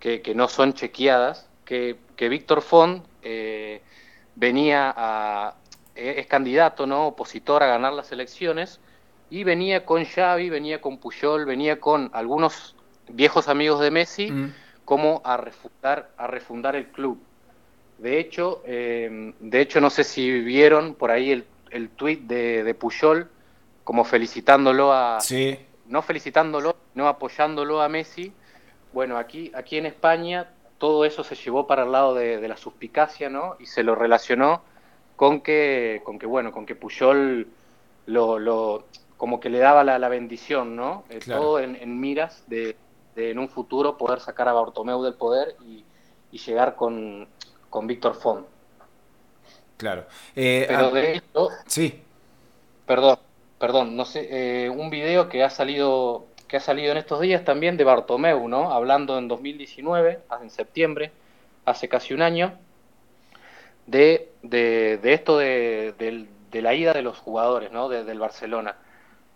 que, 0.00 0.22
que, 0.22 0.34
no 0.34 0.48
son 0.48 0.74
chequeadas, 0.74 1.48
que, 1.64 1.98
que 2.16 2.28
Víctor 2.28 2.62
Font 2.62 3.04
eh, 3.22 3.82
venía 4.36 4.94
a, 4.96 5.54
es 5.94 6.26
candidato, 6.26 6.86
¿no? 6.86 7.08
Opositor 7.08 7.62
a 7.62 7.66
ganar 7.66 7.92
las 7.92 8.12
elecciones 8.12 8.80
y 9.30 9.44
venía 9.44 9.84
con 9.84 10.04
Xavi, 10.04 10.48
venía 10.48 10.80
con 10.80 10.98
Puyol, 10.98 11.44
venía 11.44 11.80
con 11.80 12.10
algunos 12.12 12.76
viejos 13.08 13.48
amigos 13.48 13.80
de 13.80 13.90
Messi, 13.90 14.30
mm. 14.30 14.54
como 14.84 15.20
a 15.24 15.36
refundar, 15.36 16.10
a 16.16 16.26
refundar 16.26 16.76
el 16.76 16.86
club. 16.88 17.20
De 17.98 18.20
hecho, 18.20 18.62
eh, 18.64 19.34
de 19.40 19.60
hecho, 19.60 19.80
no 19.80 19.90
sé 19.90 20.04
si 20.04 20.40
vieron 20.40 20.94
por 20.94 21.10
ahí 21.10 21.32
el, 21.32 21.44
el 21.70 21.90
tuit 21.90 22.22
de, 22.22 22.64
de, 22.64 22.74
Puyol, 22.74 23.28
como 23.84 24.04
felicitándolo 24.04 24.92
a... 24.92 25.20
Sí. 25.20 25.58
No 25.86 26.02
felicitándolo, 26.02 26.76
no 26.94 27.08
apoyándolo 27.08 27.80
a 27.80 27.88
Messi. 27.88 28.32
Bueno, 28.92 29.16
aquí, 29.16 29.50
aquí 29.54 29.78
en 29.78 29.86
España 29.86 30.50
todo 30.78 31.04
eso 31.04 31.24
se 31.24 31.34
llevó 31.34 31.66
para 31.66 31.84
el 31.84 31.92
lado 31.92 32.14
de, 32.14 32.38
de 32.38 32.48
la 32.48 32.56
suspicacia, 32.56 33.28
¿no? 33.28 33.56
Y 33.58 33.66
se 33.66 33.82
lo 33.82 33.94
relacionó 33.94 34.62
con 35.16 35.40
que, 35.40 36.02
con 36.04 36.18
que 36.18 36.26
bueno, 36.26 36.52
con 36.52 36.66
que 36.66 36.74
Puyol 36.76 37.48
lo, 38.06 38.38
lo 38.38 38.84
como 39.16 39.40
que 39.40 39.48
le 39.50 39.58
daba 39.58 39.82
la, 39.82 39.98
la 39.98 40.08
bendición, 40.08 40.76
¿no? 40.76 41.04
Eh, 41.10 41.18
Claro. 41.18 41.42
Todo 41.42 41.60
en, 41.60 41.74
en 41.76 41.98
miras 41.98 42.44
de, 42.46 42.76
de 43.16 43.30
en 43.32 43.38
un 43.38 43.48
futuro 43.48 43.96
poder 43.98 44.20
sacar 44.20 44.46
a 44.48 44.52
Bartomeu 44.52 45.02
del 45.02 45.14
poder 45.14 45.56
y, 45.66 45.84
y 46.30 46.38
llegar 46.38 46.76
con, 46.76 47.26
con 47.70 47.86
Víctor 47.86 48.14
Font. 48.14 48.46
Claro. 49.78 50.06
Eh, 50.36 50.66
Pero 50.68 50.86
ah, 50.88 50.90
de 50.90 51.12
hecho, 51.16 51.48
sí, 51.66 52.02
perdón, 52.86 53.18
perdón, 53.58 53.96
no 53.96 54.04
sé, 54.04 54.28
eh, 54.66 54.70
un 54.70 54.90
video 54.90 55.28
que 55.28 55.44
ha 55.44 55.50
salido 55.50 56.26
que 56.48 56.56
ha 56.58 56.60
salido 56.60 56.92
en 56.92 56.98
estos 56.98 57.20
días 57.20 57.44
también 57.44 57.76
de 57.76 57.84
Bartomeu, 57.84 58.48
¿no? 58.48 58.72
Hablando 58.72 59.18
en 59.18 59.28
2019, 59.28 60.20
en 60.42 60.50
septiembre, 60.50 61.12
hace 61.66 61.88
casi 61.88 62.14
un 62.14 62.22
año, 62.22 62.58
de, 63.86 64.32
de, 64.42 64.98
de 65.02 65.12
esto 65.14 65.38
de, 65.38 65.94
de, 65.98 66.26
de, 66.50 66.62
la 66.62 66.74
ida 66.74 66.92
de 66.92 67.02
los 67.02 67.18
jugadores, 67.18 67.72
¿no? 67.72 67.88
De, 67.88 68.04
del 68.04 68.18
Barcelona. 68.18 68.76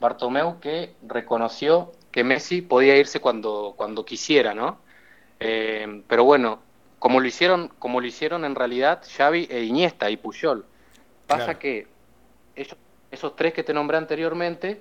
Bartomeu 0.01 0.61
que 0.61 0.95
reconoció 1.07 1.93
que 2.11 2.25
Messi 2.25 2.63
podía 2.63 2.97
irse 2.97 3.21
cuando, 3.21 3.75
cuando 3.77 4.05
quisiera, 4.05 4.55
¿no? 4.55 4.79
Eh, 5.41 6.03
pero 6.09 6.25
bueno, 6.25 6.61
como 7.03 7.19
lo 7.19 7.27
hicieron, 7.27 7.67
como 7.81 8.01
lo 8.01 8.07
hicieron 8.07 8.45
en 8.45 8.55
realidad 8.55 9.03
Xavi 9.17 9.49
e 9.51 9.65
Iniesta 9.65 10.09
y 10.09 10.17
Puyol. 10.17 10.65
Pasa 11.27 11.47
Claro. 11.47 11.59
que 11.59 11.89
ellos, 12.55 12.77
esos 13.11 13.35
tres 13.35 13.53
que 13.53 13.65
te 13.65 13.75
nombré 13.75 13.97
anteriormente 13.97 14.81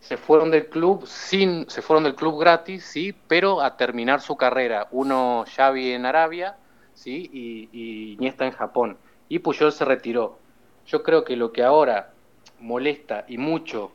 se 0.00 0.16
fueron 0.16 0.50
del 0.50 0.70
club 0.70 1.06
sin, 1.06 1.68
se 1.68 1.82
fueron 1.82 2.04
del 2.04 2.14
club 2.14 2.40
gratis, 2.40 2.86
sí, 2.86 3.14
pero 3.28 3.60
a 3.60 3.76
terminar 3.76 4.22
su 4.22 4.34
carrera. 4.34 4.88
Uno 4.92 5.44
Xavi 5.46 5.92
en 5.92 6.06
Arabia, 6.06 6.56
sí, 6.94 7.28
y, 7.34 7.68
y 7.70 8.12
Iniesta 8.14 8.46
en 8.46 8.52
Japón. 8.52 8.96
Y 9.28 9.40
Puyol 9.40 9.70
se 9.70 9.84
retiró. 9.84 10.38
Yo 10.86 11.02
creo 11.02 11.22
que 11.22 11.36
lo 11.36 11.52
que 11.52 11.64
ahora 11.64 12.12
molesta 12.60 13.26
y 13.28 13.36
mucho, 13.36 13.92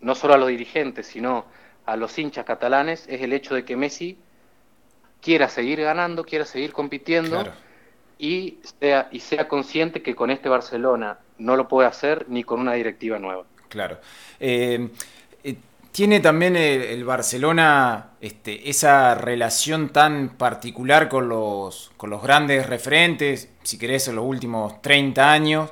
no 0.00 0.16
solo 0.16 0.34
a 0.34 0.38
los 0.38 0.48
dirigentes, 0.48 1.06
sino 1.06 1.44
a 1.86 1.94
los 1.94 2.18
hinchas 2.18 2.44
catalanes, 2.44 3.06
es 3.08 3.22
el 3.22 3.32
hecho 3.32 3.54
de 3.54 3.64
que 3.64 3.76
Messi 3.76 4.18
quiera 5.24 5.48
seguir 5.48 5.80
ganando, 5.80 6.22
quiera 6.22 6.44
seguir 6.44 6.72
compitiendo 6.72 7.40
claro. 7.40 7.52
y 8.18 8.58
sea, 8.78 9.08
y 9.10 9.20
sea 9.20 9.48
consciente 9.48 10.02
que 10.02 10.14
con 10.14 10.30
este 10.30 10.50
Barcelona 10.50 11.18
no 11.38 11.56
lo 11.56 11.66
puede 11.66 11.88
hacer 11.88 12.26
ni 12.28 12.44
con 12.44 12.60
una 12.60 12.74
directiva 12.74 13.18
nueva. 13.18 13.44
Claro. 13.70 13.98
Eh, 14.38 14.90
eh, 15.42 15.56
tiene 15.90 16.20
también 16.20 16.56
el, 16.56 16.82
el 16.82 17.04
Barcelona 17.04 18.10
este, 18.20 18.68
esa 18.68 19.14
relación 19.14 19.88
tan 19.88 20.36
particular 20.36 21.08
con 21.08 21.30
los, 21.30 21.90
con 21.96 22.10
los 22.10 22.22
grandes 22.22 22.66
referentes, 22.66 23.48
si 23.62 23.78
querés, 23.78 24.06
en 24.08 24.16
los 24.16 24.26
últimos 24.26 24.82
30 24.82 25.32
años. 25.32 25.70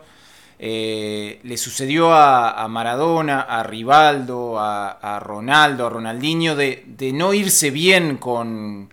Eh, 0.59 1.41
le 1.43 1.57
sucedió 1.59 2.15
a, 2.15 2.53
a, 2.53 2.69
Maradona, 2.69 3.43
a 3.43 3.65
Rivaldo, 3.65 4.59
a, 4.59 4.93
a 4.93 5.21
Ronaldo, 5.21 5.87
a 5.87 5.91
Ronaldinho, 5.91 6.57
de, 6.57 6.85
de, 6.87 7.13
no 7.13 7.35
irse 7.35 7.71
bien 7.71 8.17
con, 8.17 8.89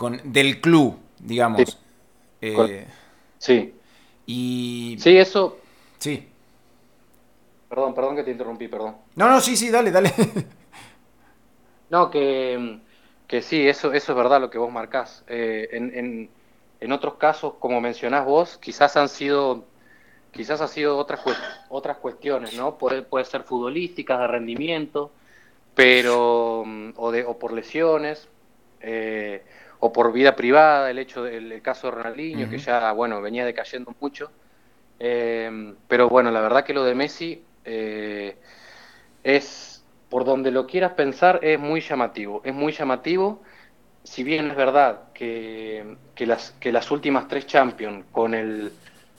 con 0.00 0.18
del 0.32 0.62
club, 0.62 0.98
digamos. 1.18 1.60
Sí. 1.60 1.76
Eh, 2.40 2.86
sí. 3.36 3.74
Y... 4.24 4.96
Sí, 4.98 5.18
eso... 5.18 5.58
Sí. 5.98 6.26
Perdón, 7.68 7.94
perdón 7.94 8.16
que 8.16 8.22
te 8.22 8.30
interrumpí, 8.30 8.66
perdón. 8.66 8.96
No, 9.14 9.28
no, 9.28 9.42
sí, 9.42 9.58
sí, 9.58 9.68
dale, 9.68 9.90
dale. 9.90 10.10
no, 11.90 12.10
que, 12.10 12.78
que 13.26 13.42
sí, 13.42 13.68
eso, 13.68 13.92
eso 13.92 14.12
es 14.12 14.16
verdad 14.16 14.40
lo 14.40 14.48
que 14.48 14.56
vos 14.56 14.72
marcás. 14.72 15.22
Eh, 15.28 15.68
en, 15.72 15.94
en, 15.94 16.30
en, 16.80 16.92
otros 16.92 17.16
casos, 17.16 17.56
como 17.58 17.78
mencionás 17.82 18.24
vos, 18.24 18.56
quizás 18.56 18.96
han 18.96 19.10
sido, 19.10 19.66
quizás 20.30 20.62
ha 20.62 20.68
sido 20.68 20.96
otras, 20.96 21.20
otras 21.68 21.98
cuestiones, 21.98 22.56
¿no? 22.56 22.78
Puede, 22.78 23.02
puede 23.02 23.26
ser 23.26 23.42
futbolísticas, 23.42 24.18
de 24.18 24.26
rendimiento, 24.28 25.10
pero, 25.74 26.64
o, 26.96 27.12
de, 27.12 27.26
o 27.26 27.38
por 27.38 27.52
lesiones, 27.52 28.30
eh, 28.80 29.44
o 29.80 29.92
por 29.92 30.12
vida 30.12 30.36
privada, 30.36 30.90
el 30.90 30.98
hecho 30.98 31.24
del 31.24 31.50
el 31.52 31.62
caso 31.62 31.88
de 31.88 31.96
Ronaldinho, 31.96 32.44
uh 32.44 32.48
-huh. 32.48 32.50
que 32.50 32.58
ya, 32.58 32.92
bueno, 32.92 33.20
venía 33.22 33.44
decayendo 33.44 33.94
mucho. 34.00 34.30
Eh, 34.98 35.74
pero 35.88 36.08
bueno, 36.08 36.30
la 36.30 36.40
verdad 36.42 36.64
que 36.64 36.74
lo 36.74 36.84
de 36.84 36.94
Messi 36.94 37.42
eh, 37.64 38.36
es, 39.24 39.82
por 40.10 40.24
donde 40.24 40.50
lo 40.50 40.66
quieras 40.66 40.92
pensar, 40.92 41.40
es 41.42 41.58
muy 41.58 41.80
llamativo. 41.80 42.42
Es 42.44 42.54
muy 42.54 42.72
llamativo, 42.72 43.42
si 44.04 44.22
bien 44.22 44.50
es 44.50 44.56
verdad 44.56 45.12
que, 45.14 45.96
que, 46.14 46.26
las, 46.26 46.52
que 46.60 46.72
las 46.72 46.90
últimas 46.90 47.26
tres 47.28 47.46
Champions, 47.46 48.04
con, 48.12 48.34
el, 48.34 48.72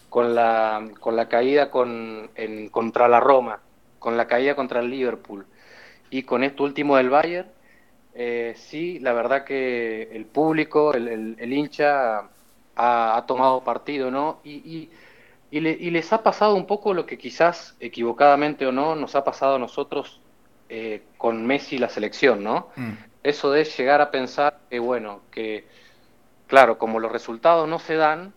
con, 0.09 0.35
la, 0.35 0.87
con 0.99 1.15
la 1.15 1.27
caída 1.27 1.71
con, 1.71 2.29
en, 2.35 2.69
contra 2.69 3.07
la 3.07 3.19
Roma, 3.19 3.59
con 3.99 4.17
la 4.17 4.27
caída 4.27 4.55
contra 4.55 4.79
el 4.81 4.89
Liverpool 4.89 5.45
y 6.09 6.23
con 6.23 6.43
esto 6.43 6.63
último 6.63 6.97
del 6.97 7.09
Bayern, 7.09 7.47
eh, 8.13 8.53
sí, 8.57 8.99
la 8.99 9.13
verdad 9.13 9.45
que 9.45 10.09
el 10.11 10.25
público, 10.25 10.93
el, 10.93 11.07
el, 11.07 11.35
el 11.39 11.53
hincha 11.53 12.29
ha, 12.75 13.17
ha, 13.17 13.25
tomado 13.25 13.63
partido, 13.63 14.11
¿no? 14.11 14.39
Y, 14.43 14.51
y, 14.51 14.89
y, 15.49 15.59
le, 15.61 15.71
y, 15.71 15.91
les 15.91 16.11
ha 16.11 16.21
pasado 16.21 16.55
un 16.55 16.65
poco 16.65 16.93
lo 16.93 17.05
que 17.05 17.17
quizás 17.17 17.75
equivocadamente 17.79 18.65
o 18.65 18.71
no 18.71 18.95
nos 18.95 19.15
ha 19.15 19.23
pasado 19.23 19.55
a 19.55 19.59
nosotros 19.59 20.19
eh, 20.69 21.03
con 21.17 21.45
Messi 21.45 21.77
y 21.77 21.79
la 21.79 21.89
selección, 21.89 22.43
¿no? 22.43 22.67
Mm. 22.75 22.91
Eso 23.23 23.51
de 23.51 23.63
llegar 23.63 24.01
a 24.01 24.11
pensar 24.11 24.59
que, 24.69 24.79
bueno, 24.79 25.21
que, 25.31 25.67
claro, 26.47 26.77
como 26.77 26.99
los 26.99 27.11
resultados 27.11 27.67
no 27.69 27.79
se 27.79 27.95
dan, 27.95 28.33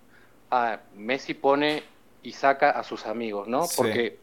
ah, 0.50 0.78
Messi 0.94 1.34
pone 1.34 1.82
y 2.22 2.32
saca 2.32 2.70
a 2.70 2.84
sus 2.84 3.06
amigos, 3.06 3.48
¿no? 3.48 3.64
Sí. 3.64 3.74
Porque, 3.76 4.18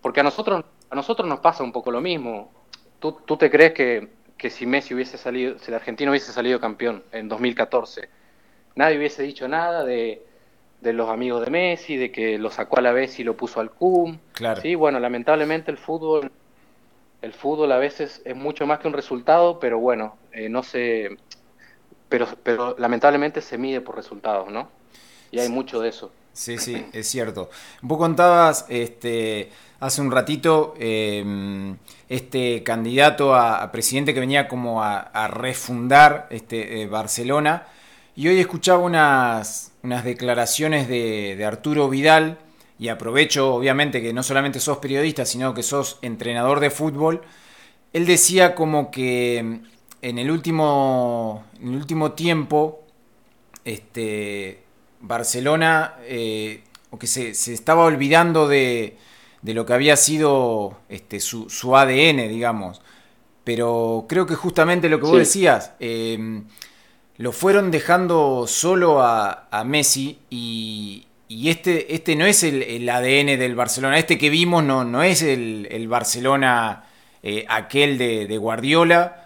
porque 0.00 0.20
a, 0.20 0.22
nosotros, 0.24 0.64
a 0.90 0.94
nosotros 0.96 1.28
nos 1.28 1.40
pasa 1.40 1.62
un 1.62 1.72
poco 1.72 1.90
lo 1.92 2.00
mismo. 2.00 2.50
¿Tú, 2.98 3.12
tú 3.24 3.36
te 3.36 3.50
crees 3.50 3.72
que 3.72 4.21
que 4.42 4.50
si 4.50 4.66
Messi 4.66 4.92
hubiese 4.92 5.16
salido, 5.18 5.56
si 5.60 5.70
la 5.70 5.76
Argentina 5.76 6.10
hubiese 6.10 6.32
salido 6.32 6.58
campeón 6.58 7.04
en 7.12 7.28
2014, 7.28 8.08
nadie 8.74 8.98
hubiese 8.98 9.22
dicho 9.22 9.46
nada 9.46 9.84
de, 9.84 10.26
de 10.80 10.92
los 10.92 11.08
amigos 11.10 11.44
de 11.44 11.50
Messi, 11.52 11.96
de 11.96 12.10
que 12.10 12.38
lo 12.38 12.50
sacó 12.50 12.80
a 12.80 12.82
la 12.82 12.90
vez 12.90 13.20
y 13.20 13.22
lo 13.22 13.36
puso 13.36 13.60
al 13.60 13.70
CUM. 13.70 14.18
Claro. 14.32 14.60
Sí, 14.60 14.74
bueno, 14.74 14.98
lamentablemente 14.98 15.70
el 15.70 15.76
fútbol, 15.76 16.32
el 17.22 17.32
fútbol 17.32 17.70
a 17.70 17.78
veces 17.78 18.20
es 18.24 18.34
mucho 18.34 18.66
más 18.66 18.80
que 18.80 18.88
un 18.88 18.94
resultado, 18.94 19.60
pero 19.60 19.78
bueno, 19.78 20.16
eh, 20.32 20.48
no 20.48 20.64
se, 20.64 21.16
pero, 22.08 22.26
pero 22.42 22.74
lamentablemente 22.80 23.42
se 23.42 23.56
mide 23.58 23.80
por 23.80 23.94
resultados, 23.94 24.50
¿no? 24.50 24.68
Y 25.30 25.38
hay 25.38 25.50
mucho 25.50 25.78
de 25.78 25.90
eso. 25.90 26.10
Sí, 26.32 26.58
sí, 26.58 26.86
es 26.92 27.08
cierto. 27.08 27.50
Vos 27.82 27.98
contabas 27.98 28.64
este, 28.68 29.50
hace 29.80 30.00
un 30.00 30.10
ratito 30.10 30.74
em, 30.78 31.76
este 32.08 32.62
candidato 32.62 33.34
a, 33.34 33.70
presidente 33.70 34.14
que 34.14 34.20
venía 34.20 34.48
como 34.48 34.82
a, 34.82 35.28
refundar 35.28 36.28
este, 36.30 36.82
eh, 36.82 36.86
Barcelona 36.86 37.66
y 38.16 38.28
hoy 38.28 38.40
escuchaba 38.40 38.78
unas, 38.78 39.72
unas 39.82 40.04
declaraciones 40.04 40.88
de, 40.88 41.36
de 41.36 41.44
Arturo 41.44 41.88
Vidal 41.88 42.38
y 42.78 42.88
aprovecho 42.88 43.54
obviamente 43.54 44.00
que 44.00 44.12
no 44.12 44.22
solamente 44.22 44.58
sos 44.58 44.78
periodista, 44.78 45.24
sino 45.24 45.54
que 45.54 45.62
sos 45.62 45.98
entrenador 46.02 46.60
de 46.60 46.70
fútbol. 46.70 47.22
Él 47.92 48.06
decía 48.06 48.54
como 48.54 48.90
que 48.90 49.38
em, 49.38 49.62
en 50.00 50.18
el 50.18 50.30
último, 50.30 51.44
en 51.60 51.68
el 51.68 51.76
último 51.76 52.12
tiempo 52.12 52.82
este, 53.64 54.62
Barcelona, 55.02 55.96
eh, 56.04 56.62
o 56.90 56.98
que 56.98 57.06
se, 57.06 57.30
estaba 57.30 57.84
olvidando 57.84 58.48
de, 58.48 58.96
lo 59.42 59.66
que 59.66 59.72
había 59.74 59.96
sido 59.96 60.78
este, 60.88 61.20
su, 61.20 61.76
ADN, 61.76 62.28
digamos. 62.28 62.80
Pero 63.44 64.06
creo 64.08 64.26
que 64.26 64.36
justamente 64.36 64.88
lo 64.88 65.00
que 65.00 65.06
vos 65.06 65.18
decías, 65.18 65.72
em, 65.80 66.44
lo 67.16 67.32
fueron 67.32 67.70
dejando 67.70 68.46
solo 68.46 69.02
a, 69.02 69.48
Messi 69.66 70.18
y, 70.30 71.06
este, 71.28 71.94
este 71.94 72.14
no 72.14 72.24
es 72.24 72.44
el, 72.44 72.88
ADN 72.88 73.38
del 73.38 73.56
Barcelona, 73.56 73.98
este 73.98 74.16
que 74.18 74.30
vimos 74.30 74.62
no, 74.62 74.84
no 74.84 75.02
es 75.02 75.22
el, 75.22 75.86
Barcelona 75.88 76.84
eh, 77.22 77.44
aquel 77.48 77.98
de, 77.98 78.38
Guardiola, 78.38 79.24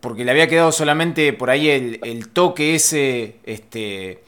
porque 0.00 0.24
le 0.24 0.30
había 0.30 0.48
quedado 0.48 0.72
solamente 0.72 1.34
por 1.34 1.50
ahí 1.50 1.68
el, 1.68 2.00
el 2.02 2.28
toque 2.30 2.74
ese 2.74 3.36
este, 3.44 4.22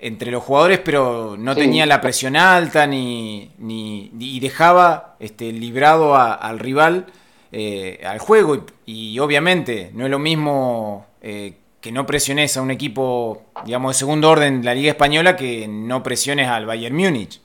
entre 0.00 0.30
los 0.30 0.42
jugadores, 0.42 0.78
pero 0.78 1.36
no 1.36 1.54
tenía 1.54 1.84
la 1.86 2.00
presión 2.00 2.36
alta 2.36 2.86
ni, 2.86 3.50
ni 3.58 4.10
y 4.18 4.40
dejaba 4.40 5.16
este, 5.18 5.52
librado 5.52 6.14
al 6.16 6.58
rival 6.58 7.06
eh, 7.50 8.00
al 8.04 8.18
juego. 8.18 8.64
Y, 8.86 9.18
obviamente 9.18 9.90
no 9.94 10.04
es 10.04 10.10
lo 10.10 10.18
mismo 10.18 11.06
eh, 11.22 11.54
que 11.80 11.92
no 11.92 12.06
presiones 12.06 12.56
a 12.56 12.62
un 12.62 12.70
equipo, 12.70 13.42
digamos, 13.64 13.94
de 13.94 13.98
segundo 13.98 14.30
orden 14.30 14.60
de 14.60 14.64
la 14.66 14.74
Liga 14.74 14.90
Española 14.90 15.36
que 15.36 15.66
no 15.66 16.02
presiones 16.02 16.48
al 16.48 16.66
Bayern 16.66 16.94
Múnich 16.94 17.40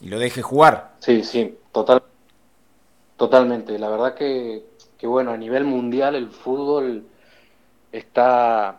y 0.00 0.08
lo 0.08 0.18
dejes 0.18 0.44
jugar. 0.44 0.92
Sí, 1.00 1.22
sí, 1.24 1.58
total, 1.72 2.02
totalmente. 3.16 3.78
La 3.78 3.88
verdad 3.88 4.14
que, 4.14 4.62
que 4.96 5.06
bueno, 5.06 5.32
a 5.32 5.36
nivel 5.36 5.64
mundial 5.64 6.14
el 6.14 6.30
fútbol 6.30 7.04
está 7.92 8.78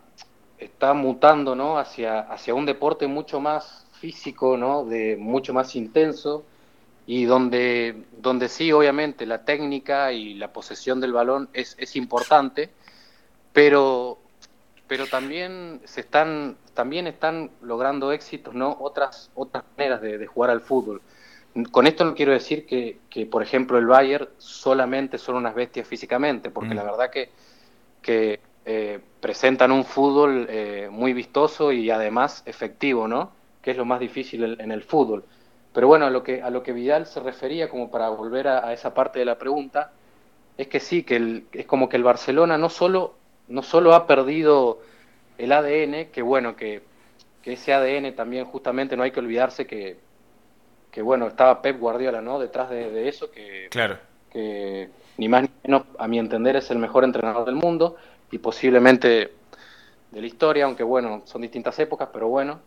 está 0.64 0.94
mutando 0.94 1.54
¿no? 1.54 1.78
hacia, 1.78 2.20
hacia 2.20 2.54
un 2.54 2.66
deporte 2.66 3.06
mucho 3.06 3.40
más 3.40 3.86
físico, 4.00 4.56
¿no? 4.56 4.84
de 4.84 5.16
mucho 5.16 5.54
más 5.54 5.76
intenso, 5.76 6.44
y 7.06 7.24
donde, 7.24 8.04
donde 8.18 8.48
sí, 8.48 8.72
obviamente, 8.72 9.26
la 9.26 9.44
técnica 9.44 10.12
y 10.12 10.34
la 10.34 10.52
posesión 10.52 11.00
del 11.00 11.12
balón 11.12 11.48
es, 11.52 11.74
es 11.78 11.96
importante, 11.96 12.70
pero, 13.52 14.18
pero 14.86 15.06
también 15.06 15.80
se 15.84 16.00
están, 16.00 16.56
también 16.74 17.06
están 17.06 17.50
logrando 17.60 18.12
éxitos, 18.12 18.54
¿no? 18.54 18.76
Otras, 18.80 19.30
otras 19.34 19.64
maneras 19.76 20.00
de, 20.00 20.26
jugar 20.26 20.50
al 20.50 20.60
fútbol. 20.60 21.02
Con 21.70 21.86
esto 21.86 22.04
no 22.04 22.14
quiero 22.14 22.32
decir 22.32 22.66
que, 22.66 22.98
que, 23.10 23.26
por 23.26 23.42
ejemplo, 23.42 23.78
el 23.78 23.86
Bayern 23.86 24.28
solamente 24.38 25.18
son 25.18 25.34
unas 25.34 25.54
bestias 25.54 25.86
físicamente, 25.86 26.50
porque 26.50 26.72
mm. 26.72 26.76
la 26.76 26.82
verdad 26.84 27.10
que, 27.10 27.30
que 28.00 28.40
eh, 28.64 29.00
presentan 29.20 29.72
un 29.72 29.84
fútbol 29.84 30.46
eh, 30.48 30.88
muy 30.90 31.12
vistoso 31.12 31.72
y 31.72 31.90
además 31.90 32.42
efectivo, 32.46 33.08
¿no? 33.08 33.32
Que 33.60 33.72
es 33.72 33.76
lo 33.76 33.84
más 33.84 34.00
difícil 34.00 34.60
en 34.60 34.70
el 34.70 34.82
fútbol. 34.82 35.24
Pero 35.72 35.86
bueno, 35.88 36.06
a 36.06 36.10
lo 36.10 36.22
que, 36.22 36.42
a 36.42 36.50
lo 36.50 36.62
que 36.62 36.72
Vidal 36.72 37.06
se 37.06 37.20
refería, 37.20 37.68
como 37.68 37.90
para 37.90 38.08
volver 38.10 38.46
a, 38.48 38.72
esa 38.72 38.92
parte 38.94 39.18
de 39.18 39.24
la 39.24 39.38
pregunta, 39.38 39.92
es 40.58 40.68
que 40.68 40.80
sí, 40.80 41.02
que 41.02 41.44
es 41.52 41.66
como 41.66 41.88
que 41.88 41.96
el 41.96 42.04
Barcelona 42.04 42.58
no 42.58 42.68
solo, 42.68 43.14
no 43.48 43.62
solo 43.62 43.94
ha 43.94 44.06
perdido 44.06 44.80
el 45.38 45.50
ADN, 45.50 46.10
que 46.12 46.22
bueno, 46.22 46.56
que, 46.56 46.82
ese 47.44 47.72
ADN 47.72 48.14
también 48.14 48.44
justamente 48.44 48.96
no 48.96 49.02
hay 49.02 49.10
que 49.10 49.18
olvidarse 49.18 49.66
que, 49.66 49.96
que 50.92 51.02
bueno, 51.02 51.26
estaba 51.26 51.60
Pep 51.60 51.80
Guardiola, 51.80 52.20
¿no? 52.20 52.38
Detrás 52.38 52.70
de, 52.70 52.90
de 52.90 53.08
eso, 53.08 53.32
que, 53.32 53.66
claro. 53.70 53.98
que 54.30 54.90
ni 55.16 55.28
más 55.28 55.42
ni 55.42 55.48
menos, 55.64 55.82
a 55.98 56.06
mi 56.06 56.18
entender, 56.18 56.54
es 56.54 56.70
el 56.70 56.78
mejor 56.78 57.02
entrenador 57.02 57.44
del 57.44 57.56
mundo 57.56 57.96
y 58.32 58.38
posiblemente 58.38 59.30
de 60.10 60.20
la 60.20 60.26
historia, 60.26 60.64
aunque 60.64 60.82
bueno, 60.82 61.22
son 61.26 61.42
distintas 61.42 61.78
épocas, 61.78 62.08
pero 62.12 62.28
bueno, 62.28 62.60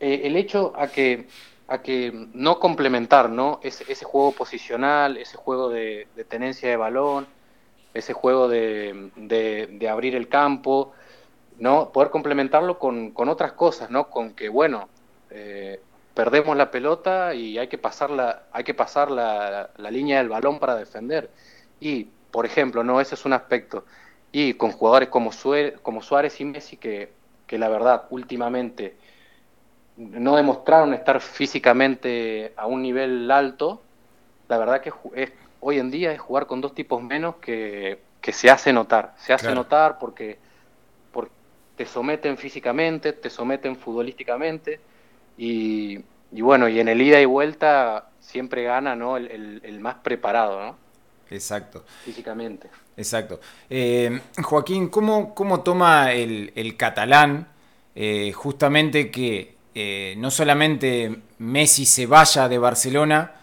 eh, 0.00 0.22
el 0.24 0.34
hecho 0.36 0.72
a 0.76 0.88
que, 0.88 1.28
a 1.68 1.82
que 1.82 2.28
no 2.32 2.58
complementar 2.58 3.30
¿no? 3.30 3.60
Ese, 3.62 4.04
juego 4.04 4.32
posicional, 4.32 5.18
ese 5.18 5.36
juego 5.36 5.68
de, 5.68 6.08
tenencia 6.28 6.70
de 6.70 6.76
balón, 6.76 7.26
ese 7.94 8.14
juego 8.14 8.48
de, 8.48 9.10
de, 9.16 9.88
abrir 9.88 10.16
el 10.16 10.28
campo, 10.28 10.92
¿no? 11.58 11.90
poder 11.90 12.10
complementarlo 12.10 12.78
con, 12.78 13.10
con, 13.10 13.28
otras 13.28 13.52
cosas, 13.52 13.90
¿no? 13.90 14.08
con 14.08 14.32
que 14.32 14.48
bueno, 14.48 14.88
eh, 15.30 15.80
perdemos 16.14 16.56
la 16.56 16.70
pelota 16.70 17.34
y 17.34 17.58
hay 17.58 17.68
que 17.68 17.78
pasar, 17.78 18.08
la, 18.10 18.44
hay 18.52 18.64
que 18.64 18.74
pasar 18.74 19.10
la, 19.10 19.70
la, 19.76 19.90
línea 19.90 20.18
del 20.18 20.30
balón 20.30 20.58
para 20.58 20.76
defender. 20.76 21.30
Y, 21.78 22.04
por 22.30 22.46
ejemplo, 22.46 22.82
no 22.82 23.00
ese 23.00 23.14
es 23.14 23.24
un 23.26 23.34
aspecto 23.34 23.84
y 24.32 24.54
con 24.54 24.72
jugadores 24.72 25.08
como, 25.08 25.30
como 25.82 26.02
Suárez 26.02 26.40
y 26.40 26.44
Messi 26.44 26.76
que, 26.76 27.12
que 27.46 27.58
la 27.58 27.68
verdad 27.68 28.04
últimamente 28.10 28.96
no 29.96 30.36
demostraron 30.36 30.94
estar 30.94 31.20
físicamente 31.20 32.52
a 32.56 32.66
un 32.66 32.82
nivel 32.82 33.30
alto, 33.30 33.82
la 34.48 34.58
verdad 34.58 34.80
que 34.80 34.92
es, 35.14 35.32
hoy 35.60 35.78
en 35.78 35.90
día 35.90 36.12
es 36.12 36.20
jugar 36.20 36.46
con 36.46 36.60
dos 36.60 36.74
tipos 36.74 37.02
menos 37.02 37.36
que, 37.36 37.98
que 38.20 38.32
se 38.32 38.48
hace 38.50 38.72
notar. 38.72 39.14
Se 39.18 39.32
hace 39.32 39.52
notar 39.54 39.98
porque, 39.98 40.38
porque 41.12 41.32
te 41.76 41.84
someten 41.84 42.36
físicamente, 42.36 43.12
te 43.12 43.28
someten 43.28 43.76
futbolísticamente 43.76 44.80
y, 45.36 45.98
y, 46.30 46.40
bueno, 46.42 46.68
y 46.68 46.78
en 46.78 46.88
el 46.88 47.02
ida 47.02 47.20
y 47.20 47.24
vuelta 47.24 48.10
siempre 48.20 48.62
gana 48.62 48.94
¿no? 48.94 49.16
el, 49.16 49.30
el, 49.30 49.60
el 49.64 49.80
más 49.80 49.96
preparado, 49.96 50.60
¿no? 50.60 50.76
Exacto. 51.30 51.84
Físicamente. 52.04 52.70
Exacto. 52.98 53.38
Eh, 53.70 54.20
Joaquín, 54.42 54.88
¿cómo, 54.88 55.32
cómo 55.32 55.60
toma 55.60 56.12
el, 56.12 56.74
catalán 56.76 57.46
eh, 57.94 58.32
justamente 58.34 59.12
que 59.12 59.54
eh, 59.76 60.14
no 60.18 60.32
solamente 60.32 61.20
Messi 61.38 61.86
se 61.86 62.06
vaya 62.06 62.48
de 62.48 62.58
Barcelona, 62.58 63.34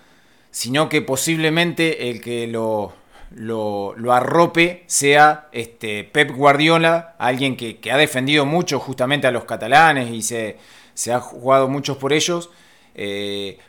sino 0.52 0.90
que 0.90 1.02
posiblemente 1.02 2.10
el 2.10 2.20
que 2.20 2.48
lo, 2.48 2.94
lo, 3.32 4.14
arrope 4.14 4.84
sea 4.88 5.48
este, 5.54 6.04
Pep 6.04 6.32
Guardiola, 6.32 7.16
alguien 7.18 7.56
que, 7.56 7.80
ha 7.90 7.98
defendido 7.98 8.46
mucho 8.46 8.78
justamente 8.80 9.26
a 9.26 9.32
los 9.32 9.46
catalanes 9.46 10.12
y 10.12 10.22
se, 10.22 10.58
se 10.94 11.14
ha 11.14 11.22
jugado 11.22 11.70
muchos 11.70 11.96
por 11.96 12.12
ellos? 12.12 12.50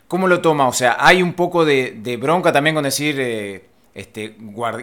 ¿Cómo 0.09 0.27
lo 0.27 0.41
toma? 0.41 0.67
O 0.67 0.73
sea, 0.73 0.97
hay 0.99 1.21
un 1.21 1.31
poco 1.33 1.63
de 1.63 2.17
bronca 2.19 2.51
también 2.51 2.75
con 2.75 2.83
decir 2.83 3.67
este, 3.97 4.37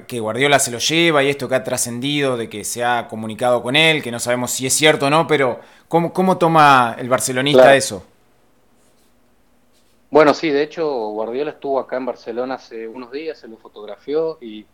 que 0.08 0.18
Guardiola 0.18 0.58
se 0.58 0.72
lo 0.72 0.78
lleva 0.78 1.22
y 1.22 1.28
esto 1.28 1.48
que 1.48 1.54
ha 1.54 1.62
trascendido 1.62 2.36
de 2.36 2.48
que 2.48 2.64
se 2.64 2.82
ha 2.82 3.06
comunicado 3.06 3.62
con 3.62 3.76
él, 3.76 4.02
que 4.02 4.10
no 4.10 4.18
sabemos 4.18 4.50
si 4.50 4.66
es 4.66 4.74
cierto 4.74 5.06
o 5.06 5.10
no, 5.10 5.28
pero 5.28 5.60
¿cómo, 5.86 6.12
cómo 6.12 6.36
toma 6.36 6.96
el 6.98 7.08
barcelonista 7.08 7.76
eso? 7.76 8.04
Bueno, 10.10 10.34
sí, 10.34 10.50
de 10.50 10.64
hecho 10.64 10.88
Guardiola 11.10 11.52
estuvo 11.52 11.78
acá 11.78 11.96
en 11.96 12.06
Barcelona 12.06 12.54
hace 12.54 12.88
unos 12.88 13.12
días, 13.12 13.38
se 13.38 13.46
lo 13.46 13.56
fotografió 13.56 14.38
y, 14.40 14.66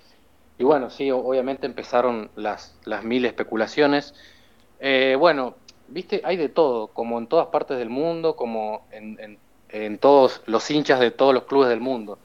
y 0.57 0.64
bueno, 0.64 0.88
sí, 0.88 1.11
obviamente 1.11 1.66
empezaron 1.66 2.31
las, 2.35 2.74
las 2.87 3.05
mil 3.05 3.26
especulaciones. 3.26 4.14
Eh, 4.81 5.16
bueno, 5.18 5.55
viste, 5.88 6.22
hay 6.24 6.38
de 6.38 6.48
todo, 6.48 6.87
como 6.87 7.18
en 7.18 7.26
todas 7.26 7.48
partes 7.48 7.76
del 7.76 7.90
mundo, 7.90 8.37
como 8.37 8.87
en, 8.90 9.38
en 9.68 9.98
todos 9.98 10.40
los 10.46 10.70
hinchas 10.70 10.98
de 10.98 11.11
todos 11.11 11.35
los 11.35 11.44
clubes 11.44 11.68
del 11.68 11.81
mundo. 11.81 12.18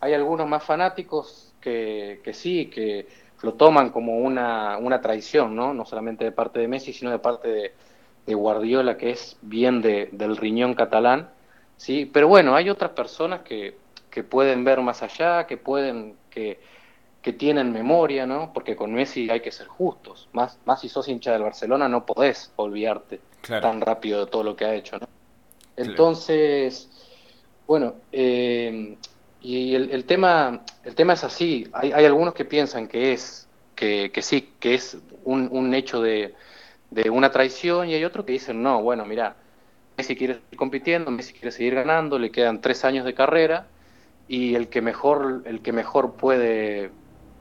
Hay 0.00 0.14
algunos 0.14 0.46
más 0.46 0.62
fanáticos, 0.62 1.45
que, 1.66 2.32
sí, 2.32 2.66
que 2.66 3.06
lo 3.42 3.54
toman 3.54 3.90
como 3.90 4.18
una, 4.18 4.78
una 4.78 5.00
traición, 5.00 5.56
¿no? 5.56 5.74
No 5.74 5.84
solamente 5.84 6.24
de 6.24 6.32
parte 6.32 6.60
de 6.60 6.68
Messi, 6.68 6.92
sino 6.92 7.10
de 7.10 7.18
parte 7.18 7.48
de, 7.48 8.34
Guardiola, 8.34 8.96
que 8.96 9.10
es 9.10 9.38
bien 9.42 9.80
de, 9.82 10.08
del 10.10 10.36
riñón 10.36 10.74
catalán, 10.74 11.30
¿sí? 11.76 12.10
Pero 12.12 12.26
bueno, 12.26 12.56
hay 12.56 12.70
otras 12.70 12.90
personas 12.90 13.42
que, 13.42 13.76
que 14.10 14.24
pueden 14.24 14.64
ver 14.64 14.80
más 14.80 15.02
allá, 15.02 15.46
que 15.46 15.56
pueden, 15.56 16.16
que, 16.28 16.58
que 17.22 17.32
tienen 17.32 17.72
memoria, 17.72 18.26
¿no? 18.26 18.52
Porque 18.52 18.74
con 18.74 18.92
Messi 18.92 19.30
hay 19.30 19.40
que 19.40 19.52
ser 19.52 19.68
justos. 19.68 20.28
Más, 20.32 20.58
más 20.64 20.80
si 20.80 20.88
sos 20.88 21.08
hincha 21.08 21.32
del 21.32 21.42
Barcelona 21.42 21.88
no 21.88 22.04
podés 22.04 22.52
olvidarte 22.56 23.20
tan 23.42 23.80
rápido 23.80 24.24
de 24.24 24.30
todo 24.30 24.42
lo 24.42 24.56
que 24.56 24.64
ha 24.64 24.74
hecho, 24.74 24.98
¿no? 24.98 25.06
Entonces, 25.76 26.90
bueno, 27.66 27.94
eh, 28.10 28.96
el, 29.76 30.04
tema, 30.04 30.62
el 30.84 30.94
tema 30.94 31.12
es 31.14 31.24
así. 31.24 31.68
Hay, 31.72 31.92
algunos 31.92 32.34
que 32.34 32.44
piensan 32.44 32.88
que 32.88 33.12
es, 33.12 33.48
que, 33.74 34.10
que 34.12 34.22
sí, 34.22 34.52
que 34.60 34.74
es 34.74 34.98
un, 35.24 35.48
un 35.52 35.74
hecho 35.74 36.00
de, 36.00 36.34
de, 36.90 37.10
una 37.10 37.30
traición 37.30 37.88
y 37.88 37.94
hay 37.94 38.04
otros 38.04 38.24
que 38.26 38.32
dicen, 38.32 38.62
no, 38.62 38.82
bueno, 38.82 39.04
mira, 39.04 39.36
Messi 39.96 40.16
quiere 40.16 40.34
seguir 40.34 40.58
compitiendo, 40.58 41.10
Messi 41.10 41.32
quiere 41.32 41.52
seguir 41.52 41.74
ganando, 41.74 42.18
le 42.18 42.30
quedan 42.30 42.60
tres 42.60 42.84
años 42.84 43.04
de 43.04 43.14
carrera 43.14 43.66
y 44.28 44.54
el 44.54 44.68
que 44.68 44.82
mejor, 44.82 45.42
el 45.46 45.60
que 45.62 45.72
mejor 45.72 46.14
puede, 46.14 46.90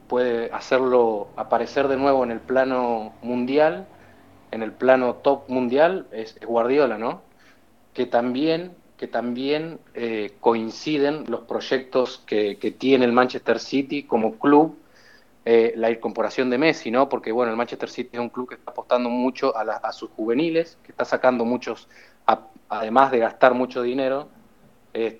puede 0.07 0.51
hacerlo 0.51 1.29
aparecer 1.35 1.87
de 1.87 1.97
nuevo 1.97 2.23
en 2.23 2.31
el 2.31 2.39
plano 2.39 3.13
mundial, 3.21 3.87
en 4.51 4.61
el 4.63 4.71
plano 4.71 5.15
top 5.15 5.49
mundial, 5.49 6.07
es, 6.11 6.39
Guardiola, 6.45 6.97
¿no? 6.97 7.21
Que 7.93 8.05
también, 8.05 8.75
que 8.97 9.07
también 9.07 9.79
eh, 9.93 10.33
coinciden 10.39 11.25
los 11.27 11.41
proyectos 11.41 12.23
que, 12.25 12.57
que 12.57 12.71
tiene 12.71 13.05
el 13.05 13.11
Manchester 13.11 13.59
City 13.59 14.03
como 14.03 14.35
club 14.39 14.77
eh, 15.47 15.73
la 15.75 15.91
incorporación 15.91 16.49
de 16.49 16.57
Messi, 16.57 16.89
¿no? 16.89 17.07
Porque 17.07 17.31
bueno, 17.31 17.51
el 17.51 17.57
Manchester 17.57 17.87
City 17.87 18.09
es 18.13 18.19
un 18.19 18.29
club 18.29 18.49
que 18.49 18.55
está 18.55 18.71
apostando 18.71 19.11
mucho 19.11 19.55
a, 19.55 19.91
sus 19.91 20.09
juveniles, 20.09 20.79
que 20.83 20.91
está 20.91 21.05
sacando 21.05 21.45
muchos, 21.45 21.87
además 22.67 23.11
de 23.11 23.19
gastar 23.19 23.53
mucho 23.53 23.83
dinero, 23.83 24.27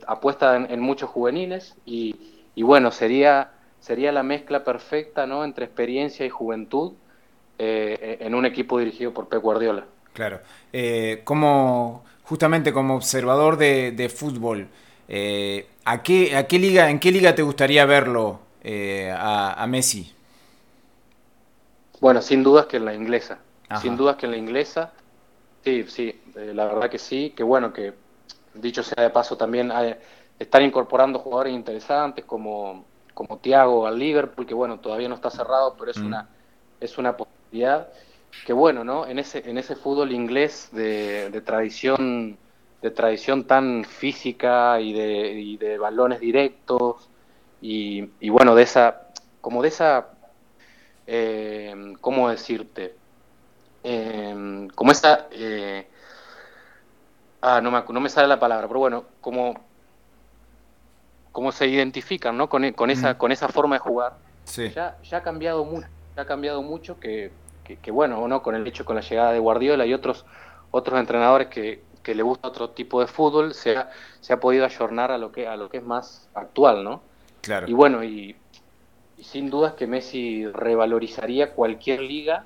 apuesta 0.07 0.55
en, 0.55 0.79
muchos 0.79 1.11
juveniles 1.11 1.75
y, 1.85 2.15
bueno, 2.57 2.89
sería, 2.89 3.51
sería 3.79 4.11
la 4.11 4.23
mezcla 4.23 4.63
perfecta, 4.63 5.27
¿no? 5.27 5.45
Entre 5.45 5.65
experiencia 5.65 6.25
y 6.25 6.29
juventud 6.29 6.93
eh, 7.59 8.17
en 8.21 8.33
un 8.33 8.47
equipo 8.47 8.79
dirigido 8.79 9.13
por 9.13 9.29
Pep 9.29 9.43
Guardiola. 9.43 9.85
Claro. 10.15 10.39
como, 11.23 12.04
justamente 12.23 12.73
como 12.73 12.95
observador 12.95 13.58
de, 13.58 14.10
fútbol, 14.10 14.67
¿a 15.86 16.04
qué, 16.04 16.36
¿a 16.36 16.47
qué 16.47 16.58
liga, 16.58 16.89
en 16.89 16.99
qué 16.99 17.12
liga 17.12 17.36
te 17.36 17.43
gustaría 17.43 17.86
verlo 17.86 18.39
a, 18.63 19.62
a 19.62 19.67
Messi? 19.67 20.15
Bueno, 21.99 22.21
sin 22.21 22.43
dudas 22.43 22.65
que 22.67 22.78
en 22.78 22.86
la 22.86 22.93
inglesa. 22.93 23.39
Sin 23.82 23.97
dudas 23.97 24.15
que 24.15 24.25
en 24.25 24.32
la 24.34 24.38
inglesa. 24.38 24.91
Sí, 25.63 25.86
sí, 25.88 26.21
eh, 26.36 26.51
la 26.54 26.65
verdad 26.65 26.89
que 26.89 26.99
sí. 26.99 27.34
Que 27.36 27.43
bueno, 27.43 27.73
que 27.73 27.93
dicho 28.54 28.84
sea 28.84 29.04
de 29.04 29.10
paso 29.10 29.36
también 29.36 29.71
están 30.38 30.63
incorporando 30.63 31.19
jugadores 31.19 31.54
interesantes 31.54 32.23
como, 32.25 32.86
como 33.13 33.38
Thiago 33.39 33.88
al 33.88 33.97
Liverpool, 33.97 34.45
que 34.45 34.54
bueno, 34.54 34.80
todavía 34.80 35.10
no 35.10 35.15
está 35.15 35.30
cerrado, 35.30 35.75
pero 35.78 35.91
es 35.91 35.97
mm. 35.97 36.06
una 36.06 36.30
es 36.80 36.97
una 36.97 37.17
posibilidad. 37.17 37.88
Que 38.45 38.54
bueno, 38.54 38.84
¿no? 38.84 39.08
En 39.08 39.19
ese, 39.19 39.50
en 39.50 39.58
ese 39.58 39.76
fútbol 39.76 40.12
inglés 40.12 40.69
de, 40.71 41.30
de 41.30 41.41
tradición 41.41 42.38
de 42.82 42.91
tradición 42.91 43.45
tan 43.45 43.84
física 43.84 44.80
y 44.80 44.93
de, 44.93 45.32
y 45.32 45.58
de 45.58 45.78
balones 45.78 46.19
directos 46.19 47.10
y, 47.62 48.10
y 48.19 48.30
bueno, 48.30 48.54
de 48.54 48.63
esa 48.63 49.08
como 49.41 49.63
de 49.63 49.69
esa 49.69 50.08
eh, 51.08 51.93
¿cómo 52.02 52.30
decirte? 52.30 52.95
Eh, 53.84 54.67
como 54.74 54.91
esa... 54.91 55.28
Eh, 55.32 55.88
ah, 57.41 57.62
no 57.62 57.71
me, 57.71 57.84
no 57.88 58.00
me 58.00 58.10
sale 58.10 58.28
la 58.28 58.39
palabra, 58.39 58.67
pero 58.67 58.80
bueno, 58.80 59.06
como, 59.21 59.54
como 61.32 61.52
se 61.52 61.67
identifican 61.67 62.38
¿no? 62.38 62.50
con, 62.50 62.71
con 62.74 62.89
esa, 62.89 63.17
con 63.17 63.32
esa 63.32 63.48
forma 63.48 63.76
de 63.76 63.80
jugar. 63.80 64.13
Ya, 64.74 64.98
ya 65.04 65.17
ha 65.17 65.24
cambiado 65.24 65.63
mucho, 65.65 65.88
ya 66.15 66.24
ha 66.24 66.26
cambiado 66.26 66.62
mucho 66.63 67.00
que, 67.00 67.32
que, 67.65 67.91
bueno, 67.91 68.28
¿no? 68.28 68.41
con 68.41 68.56
el 68.56 68.65
hecho, 68.65 68.86
con 68.86 68.95
la 68.95 69.01
llegada 69.01 69.34
de 69.34 69.39
Guardiola 69.39 69.86
y 69.86 69.93
otros, 69.93 70.25
otros 70.71 70.99
entrenadores 70.99 71.47
que, 71.47 71.84
que 72.01 72.15
le 72.15 72.23
gusta 72.23 72.47
otro 72.47 72.69
tipo 72.69 73.01
de 73.01 73.08
fútbol, 73.08 73.54
se 73.54 73.75
ha, 73.75 73.89
se 74.21 74.32
ha 74.32 74.39
podido 74.39 74.65
ayornar 74.65 75.12
a 75.12 75.17
lo 75.17 75.32
que, 75.32 75.47
a 75.47 75.58
lo 75.58 75.69
que 75.69 75.78
es 75.78 75.84
más 75.84 76.30
actual, 76.34 76.84
¿no? 76.84 77.01
Claro. 77.41 77.67
Y 77.67 77.73
bueno, 77.73 78.04
y 78.04 78.36
y 79.17 79.23
sin 79.23 79.49
dudas 79.49 79.73
que 79.73 79.88
Messi 79.88 80.45
revalorizaría 80.45 81.51
cualquier 81.54 82.01
liga 82.01 82.45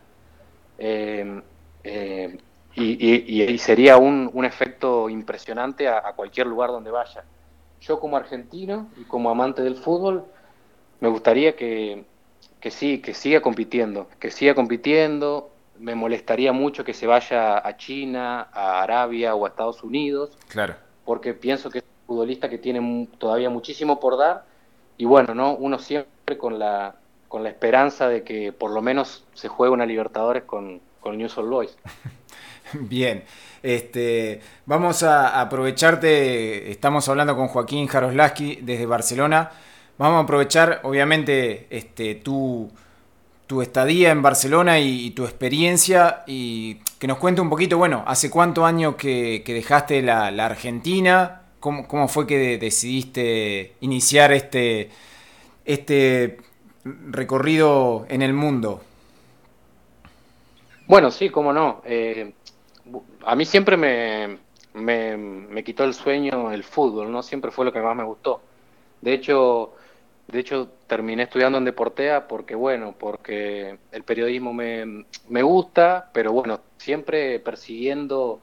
eh, 0.78 1.42
eh, 1.84 2.38
y, 2.76 3.58
sería 3.58 3.98
un, 3.98 4.30
un, 4.34 4.46
efecto 4.46 5.10
impresionante 5.10 5.90
a, 5.90 6.14
cualquier 6.16 6.48
lugar 6.48 6.70
donde 6.70 6.92
vaya. 6.92 7.26
Yo 7.82 8.00
como 8.00 8.16
argentino 8.16 8.88
y 8.96 9.04
como 9.04 9.30
amante 9.30 9.62
del 9.64 9.76
fútbol, 9.76 10.24
me 11.02 11.10
gustaría 11.10 11.56
que, 11.58 12.06
que 12.60 12.72
sí, 12.72 13.00
que 13.00 13.14
siga 13.14 13.42
compitiendo, 13.42 14.08
que 14.20 14.32
siga 14.32 14.56
compitiendo. 14.56 15.52
Me 15.80 15.96
molestaría 15.96 16.52
mucho 16.52 16.84
que 16.84 16.94
se 16.94 17.08
vaya 17.08 17.66
a 17.66 17.78
China, 17.78 18.50
a 18.52 18.84
Arabia 18.84 19.34
o 19.36 19.46
a 19.46 19.50
Estados 19.50 19.82
Unidos. 19.84 20.32
Claro. 20.50 20.76
Porque 21.06 21.34
pienso 21.34 21.70
que 21.70 21.80
es 21.80 21.84
un 21.84 22.08
futbolista 22.08 22.50
que 22.50 22.58
tiene 22.58 23.08
todavía 23.18 23.50
muchísimo 23.50 24.00
por 24.00 24.18
dar. 24.18 24.44
Y 24.98 25.06
bueno, 25.06 25.34
¿no? 25.34 25.56
Uno 25.56 25.80
siempre 25.80 26.38
con 26.38 26.60
la, 26.60 26.96
con 27.30 27.44
la 27.44 27.50
esperanza 27.50 28.10
de 28.10 28.24
que 28.24 28.52
por 28.52 28.72
lo 28.72 28.82
menos 28.82 29.24
se 29.34 29.48
juegue 29.48 29.74
una 29.74 29.86
Libertadores 29.86 30.44
con, 30.44 30.82
con 31.00 31.18
News 31.18 31.38
All 31.38 31.50
Boys. 31.50 31.78
Bien, 32.74 33.24
este, 33.64 34.42
vamos 34.66 35.02
a 35.04 35.42
aprovecharte, 35.42 36.70
estamos 36.70 37.08
hablando 37.10 37.36
con 37.36 37.48
Joaquín 37.48 37.88
Jaroslaski 37.88 38.60
desde 38.62 38.86
Barcelona, 38.86 39.52
vamos 40.00 40.22
a 40.22 40.24
aprovechar 40.24 40.80
obviamente 40.84 41.68
este, 41.70 42.16
tu, 42.16 42.72
tu 43.46 43.62
estadía 43.62 44.10
en 44.10 44.24
Barcelona 44.24 44.80
y, 44.80 45.12
tu 45.12 45.26
experiencia 45.26 46.24
y 46.26 46.76
que 46.98 47.06
nos 47.06 47.20
cuente 47.20 47.42
un 47.42 47.50
poquito, 47.50 47.78
bueno, 47.78 48.04
hace 48.08 48.32
cuánto 48.32 48.66
años 48.66 48.96
que, 48.96 49.44
dejaste 49.46 50.02
la, 50.02 50.28
Argentina, 50.28 51.42
¿Cómo, 51.60 51.88
¿Cómo, 51.88 52.08
fue 52.08 52.26
que 52.26 52.58
decidiste 52.58 53.74
iniciar 53.82 54.32
este, 54.32 54.90
este 55.66 56.38
recorrido 56.86 58.06
en 58.08 58.22
el 58.22 58.32
mundo? 58.34 58.82
Bueno, 60.88 61.12
sí, 61.12 61.30
cómo 61.30 61.52
no. 61.52 61.82
Eh, 61.84 62.32
a 63.26 63.36
mí 63.36 63.44
siempre 63.44 63.76
me, 63.76 64.38
me, 64.74 65.64
quitó 65.66 65.84
el 65.84 65.94
sueño 65.94 66.54
el 66.54 66.64
fútbol, 66.64 67.12
¿no? 67.12 67.22
Siempre 67.22 67.52
fue 67.52 67.66
lo 67.66 67.74
que 67.74 67.82
más 67.82 67.96
me 67.96 68.06
gustó. 68.06 68.42
De 69.02 69.14
hecho, 69.14 69.74
de 70.32 70.40
hecho 70.40 70.70
terminé 70.88 71.24
estudiando 71.24 71.58
en 71.58 71.66
Deportea 71.66 72.28
porque, 72.28 72.56
bueno, 72.56 72.96
porque 72.98 73.80
el 73.92 74.04
periodismo 74.04 74.54
me, 74.54 75.06
me 75.28 75.42
gusta, 75.42 76.10
pero 76.14 76.32
bueno, 76.32 76.62
siempre 76.78 77.40
persiguiendo 77.40 78.42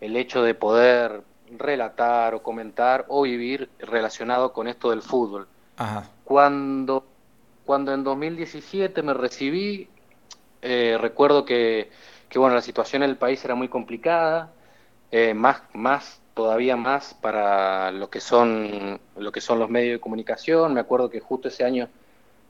el 0.00 0.16
hecho 0.16 0.42
de 0.42 0.54
poder 0.54 1.22
relatar 1.56 2.34
o 2.34 2.42
comentar 2.42 3.04
o 3.08 3.22
vivir 3.22 3.70
relacionado 3.78 4.52
con 4.52 4.68
esto 4.68 4.90
del 4.90 5.02
fútbol. 5.02 5.48
Cuando, 6.24 7.06
cuando 7.64 7.94
en 7.94 8.02
2017 8.02 9.02
me 9.02 9.14
recibí, 9.14 9.88
eh, 10.60 10.98
recuerdo 11.00 11.44
que, 11.44 11.90
que, 12.28 12.38
bueno, 12.38 12.56
la 12.56 12.62
situación 12.62 13.04
en 13.04 13.10
el 13.10 13.16
país 13.16 13.44
era 13.44 13.54
muy 13.54 13.68
complicada, 13.68 14.50
eh, 15.12 15.34
más, 15.34 15.62
más, 15.72 16.20
todavía 16.38 16.76
más 16.76 17.14
para 17.14 17.90
lo 17.90 18.10
que, 18.10 18.20
son, 18.20 19.00
lo 19.16 19.32
que 19.32 19.40
son 19.40 19.58
los 19.58 19.68
medios 19.68 19.94
de 19.94 20.00
comunicación. 20.00 20.72
Me 20.72 20.78
acuerdo 20.78 21.10
que 21.10 21.18
justo 21.18 21.48
ese 21.48 21.64
año 21.64 21.88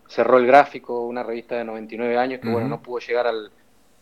cerró 0.07 0.37
el 0.37 0.46
gráfico, 0.46 1.07
una 1.07 1.22
revista 1.22 1.57
de 1.57 1.64
99 1.64 2.18
años, 2.18 2.40
que 2.42 2.51
bueno, 2.51 2.68
no 2.68 2.83
pudo 2.83 2.98
llegar 2.98 3.27
al, 3.27 3.51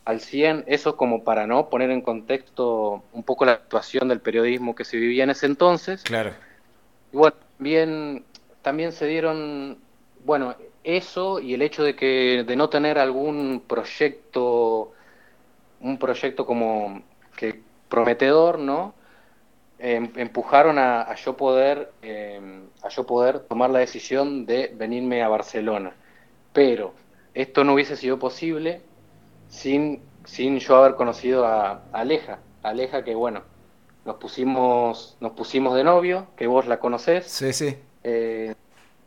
al 0.04 0.20
100, 0.20 0.64
eso 0.66 0.96
como 0.96 1.22
para 1.22 1.46
no 1.46 1.68
poner 1.68 1.92
en 1.92 2.00
contexto 2.00 3.04
un 3.12 3.22
poco 3.22 3.44
la 3.44 3.58
situación 3.58 4.08
del 4.08 4.18
periodismo 4.18 4.74
que 4.74 4.84
se 4.84 4.96
vivía 4.96 5.22
en 5.22 5.30
ese 5.30 5.46
entonces. 5.46 6.02
Claro. 6.02 6.32
Y 7.12 7.16
bueno, 7.16 7.36
bien 7.60 8.24
también 8.62 8.90
se 8.90 9.06
dieron, 9.06 9.78
bueno, 10.24 10.56
eso 10.82 11.38
y 11.38 11.54
el 11.54 11.62
hecho 11.62 11.84
de 11.84 11.94
que 11.94 12.42
de 12.44 12.56
no 12.56 12.68
tener 12.70 12.98
algún 12.98 13.62
proyecto, 13.64 14.94
un 15.80 15.96
proyecto 15.96 16.44
como 16.44 17.02
que 17.36 17.60
prometedor, 17.88 18.58
¿no? 18.58 18.95
Em, 19.78 20.10
empujaron 20.16 20.78
a, 20.78 21.14
yo 21.16 21.36
poder 21.36 21.92
em, 22.00 22.62
a 22.82 22.88
yo 22.88 23.04
poder 23.04 23.40
tomar 23.40 23.68
la 23.68 23.80
decisión 23.80 24.46
de 24.46 24.72
venirme 24.74 25.22
a 25.22 25.28
Barcelona. 25.28 25.94
Pero 26.52 26.94
esto 27.34 27.62
no 27.62 27.74
hubiese 27.74 27.96
sido 27.96 28.18
posible 28.18 28.80
sin, 29.48 30.02
sin 30.24 30.58
yo 30.58 30.76
haber 30.76 30.94
conocido 30.94 31.46
a, 31.46 31.82
Aleja. 31.92 32.38
Aleja 32.62 33.04
que 33.04 33.14
bueno, 33.14 33.42
nos 34.06 34.16
pusimos, 34.16 35.18
nos 35.20 35.32
pusimos 35.32 35.74
de 35.76 35.84
novio, 35.84 36.28
que 36.36 36.46
vos 36.46 36.66
la 36.66 36.78
conocés. 36.78 37.26
Sí, 37.26 37.52
sí. 37.52 37.76
Eh, 38.02 38.54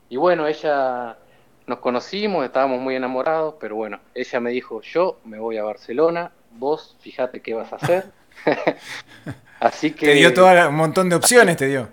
y 0.10 0.18
bueno, 0.18 0.46
ella 0.46 1.18
nos 1.66 1.80
conocimos, 1.80 2.46
estábamos 2.46 2.80
muy 2.80 2.96
enamorados, 2.96 3.56
pero 3.60 3.76
bueno, 3.76 4.00
ella 4.14 4.40
me 4.40 4.52
dijo, 4.52 4.82
yo 4.82 5.20
me 5.24 5.40
voy 5.40 5.58
a 5.58 5.64
Barcelona, 5.64 6.32
vos 6.52 6.96
fíjate 7.00 7.42
qué 7.42 7.56
vas 7.56 7.74
a 7.74 7.78
hacer. 7.78 8.12
Así 9.60 9.92
que... 9.92 10.06
Te 10.06 10.14
dio 10.14 10.34
todo 10.34 10.70
un 10.70 10.76
montón 10.76 11.10
de 11.10 11.16
opciones, 11.16 11.58
te 11.58 11.68
dio. 11.68 11.90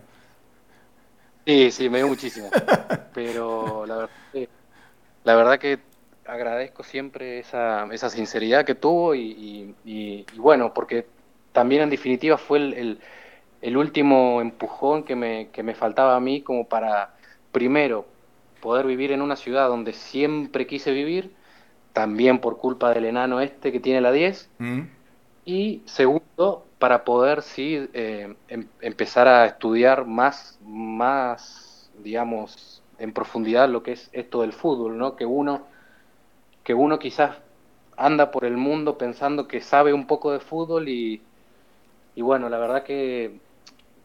Sí, 1.46 1.70
sí, 1.70 1.88
me 1.88 1.98
dio 1.98 2.08
muchísimas. 2.08 2.50
Pero 3.14 3.86
la 3.86 3.96
verdad, 3.96 4.10
que, 4.32 4.48
la 5.24 5.34
verdad 5.36 5.58
que 5.58 5.78
agradezco 6.26 6.82
siempre 6.82 7.38
esa, 7.38 7.86
esa 7.92 8.10
sinceridad 8.10 8.64
que 8.64 8.74
tuvo 8.74 9.14
y, 9.14 9.74
y, 9.84 10.24
bueno, 10.36 10.74
porque 10.74 11.06
también 11.52 11.82
en 11.82 11.90
definitiva 11.90 12.36
fue 12.36 12.58
el, 12.58 13.00
el 13.62 13.76
último 13.76 14.40
empujón 14.40 15.04
que 15.04 15.16
me, 15.16 15.48
que 15.48 15.62
me 15.62 15.74
faltaba 15.74 16.16
a 16.16 16.20
mí 16.20 16.42
como 16.42 16.68
para, 16.68 17.14
primero, 17.52 18.06
poder 18.60 18.86
vivir 18.86 19.12
en 19.12 19.22
una 19.22 19.36
ciudad 19.36 19.68
donde 19.68 19.92
siempre 19.92 20.66
quise 20.66 20.92
vivir, 20.92 21.32
también 21.92 22.40
por 22.40 22.58
culpa 22.58 22.92
del 22.92 23.04
enano 23.06 23.40
este 23.40 23.72
que 23.72 23.80
tiene 23.80 24.00
la 24.00 24.12
10, 24.12 24.50
mm. 24.58 24.80
Y 25.46 25.82
segundo, 25.86 26.66
para 26.80 27.04
poder 27.04 27.40
sí 27.40 27.88
eh, 27.94 28.34
em, 28.48 28.66
empezar 28.80 29.28
a 29.28 29.46
estudiar 29.46 30.04
más, 30.04 30.58
más, 30.62 31.88
digamos, 32.02 32.82
en 32.98 33.12
profundidad 33.12 33.68
lo 33.68 33.84
que 33.84 33.92
es 33.92 34.10
esto 34.12 34.42
del 34.42 34.52
fútbol, 34.52 34.98
¿no? 34.98 35.14
Que 35.14 35.24
uno, 35.24 35.62
que 36.64 36.74
uno 36.74 36.98
quizás 36.98 37.36
anda 37.96 38.32
por 38.32 38.44
el 38.44 38.56
mundo 38.56 38.98
pensando 38.98 39.46
que 39.46 39.60
sabe 39.60 39.92
un 39.92 40.08
poco 40.08 40.32
de 40.32 40.40
fútbol 40.40 40.88
y, 40.88 41.22
y 42.16 42.22
bueno, 42.22 42.48
la 42.48 42.58
verdad 42.58 42.82
que 42.82 43.38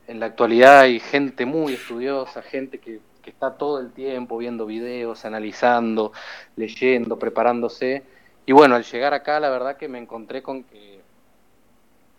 en 0.07 0.19
la 0.19 0.27
actualidad 0.27 0.81
hay 0.81 0.99
gente 0.99 1.47
muy 1.47 1.73
estudiosa, 1.73 2.43
gente 2.43 2.77
que, 2.79 2.99
que 3.23 3.31
está 3.31 3.57
todo 3.57 3.79
el 3.79 3.91
tiempo 3.93 4.37
viendo 4.37 4.67
videos, 4.67 5.25
analizando, 5.25 6.11
leyendo, 6.55 7.17
preparándose. 7.17 8.03
Y 8.45 8.51
bueno, 8.51 8.75
al 8.75 8.83
llegar 8.83 9.15
acá, 9.15 9.39
la 9.39 9.49
verdad 9.49 9.77
que 9.77 9.87
me 9.87 9.97
encontré 9.97 10.43
con 10.43 10.63
que 10.63 11.00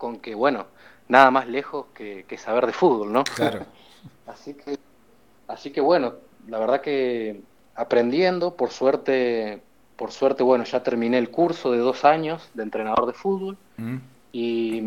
con 0.02 0.18
que, 0.18 0.34
bueno, 0.34 0.66
nada 1.06 1.30
más 1.30 1.46
lejos 1.46 1.86
que, 1.94 2.26
saber 2.36 2.66
de 2.66 2.72
fútbol, 2.72 3.12
¿no? 3.12 3.22
Claro. 3.22 3.64
así 4.26 4.54
que, 4.54 4.76
así 5.46 5.70
que 5.70 5.80
bueno, 5.80 6.14
la 6.48 6.58
verdad 6.58 6.80
que 6.80 7.40
aprendiendo, 7.76 8.56
por 8.56 8.70
suerte, 8.70 9.62
por 9.94 10.10
suerte, 10.10 10.42
bueno, 10.42 10.64
ya 10.64 10.82
terminé 10.82 11.18
el 11.18 11.30
curso 11.30 11.70
de 11.70 11.78
dos 11.78 12.04
años 12.04 12.50
de 12.54 12.64
entrenador 12.64 13.06
de 13.06 13.12
fútbol 13.12 13.56
mm. 13.76 13.96
y 14.32 14.80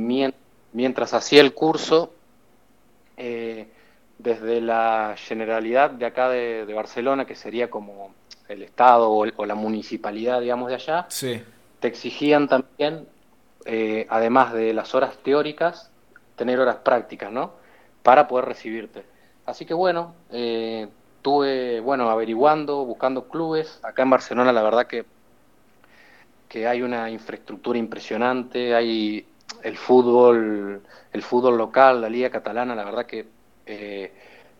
mientras 0.73 1.13
hacía 1.13 1.39
el 1.39 1.53
curso, 1.53 2.11
eh, 3.15 3.69
desde 4.17 4.59
la 4.59 5.15
generalidad 5.17 5.91
de 5.91 6.07
acá 6.07 6.27
de, 6.27 6.73
Barcelona, 6.75 7.23
que 7.23 7.35
sería 7.35 7.69
como 7.69 8.13
el 8.49 8.63
Estado 8.63 9.09
o, 9.09 9.25
o, 9.33 9.45
la 9.45 9.55
municipalidad, 9.55 10.41
digamos, 10.41 10.67
de 10.67 10.75
allá, 10.75 11.05
sí. 11.07 11.41
te 11.79 11.87
exigían 11.87 12.49
también 12.49 13.07
eh, 13.65 14.05
además 14.09 14.53
de 14.53 14.73
las 14.73 14.93
horas 14.95 15.17
teóricas, 15.23 15.91
tener 16.35 16.59
horas 16.59 16.77
prácticas, 16.77 17.31
¿no? 17.31 17.53
Para 18.03 18.27
poder 18.27 18.45
recibirte. 18.45 19.03
Así 19.45 19.65
que 19.65 19.73
bueno, 19.73 20.13
eh, 20.31 20.87
tuve, 21.21 21.79
bueno, 21.79 22.09
averiguando, 22.09 22.85
buscando 22.85 23.27
clubes. 23.27 23.79
Acá 23.83 24.03
en 24.03 24.11
Barcelona 24.11 24.53
la 24.53 24.61
verdad 24.63 24.87
que, 24.87 25.05
que 26.47 26.67
hay 26.67 26.81
una 26.81 27.09
infraestructura 27.09 27.79
impresionante, 27.79 28.75
hay 28.75 29.25
el 29.63 29.77
fútbol, 29.77 30.81
el 31.11 31.21
fútbol 31.23 31.57
local, 31.57 32.01
la 32.01 32.09
liga 32.09 32.29
catalana, 32.29 32.75
la 32.75 32.83
verdad 32.83 33.05
que 33.05 33.25
eh, 33.65 34.13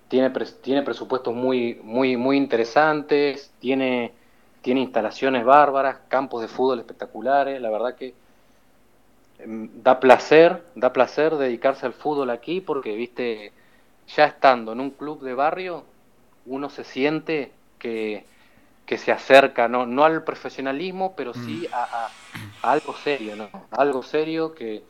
tiene, 0.08 0.32
tiene 0.62 0.82
presupuestos 0.82 1.34
muy, 1.34 1.80
muy, 1.84 2.18
muy 2.18 2.38
interesantes, 2.38 3.52
tiene, 3.60 4.14
tiene 4.62 4.82
instalaciones 4.82 5.46
bárbaras, 5.46 5.98
campos 6.08 6.42
de 6.42 6.48
fútbol 6.48 6.80
espectaculares, 6.80 7.62
la 7.62 7.70
verdad 7.70 7.96
que 7.96 8.14
da 9.44 10.00
placer, 10.00 10.64
da 10.76 10.94
placer 10.94 11.36
dedicarse 11.36 11.86
al 11.86 11.94
fútbol 11.94 12.30
aquí 12.30 12.62
porque, 12.62 12.96
viste, 12.96 13.52
ya 14.16 14.26
estando 14.26 14.72
en 14.72 14.80
un 14.80 14.92
club 14.92 15.22
de 15.22 15.34
barrio, 15.34 15.84
uno 16.46 16.70
se 16.70 16.84
siente 16.84 17.52
que, 17.80 18.26
que 18.86 18.98
se 18.98 19.12
acerca, 19.12 19.68
no, 19.68 19.86
no 19.86 20.04
al 20.04 20.24
profesionalismo, 20.24 21.16
pero 21.16 21.34
sí 21.34 21.68
mm. 21.70 21.74
a, 21.74 22.10
algo 22.62 22.94
serio, 22.94 23.36
¿no? 23.36 23.50
algo 23.72 24.04
serio 24.04 24.54
que, 24.54 24.84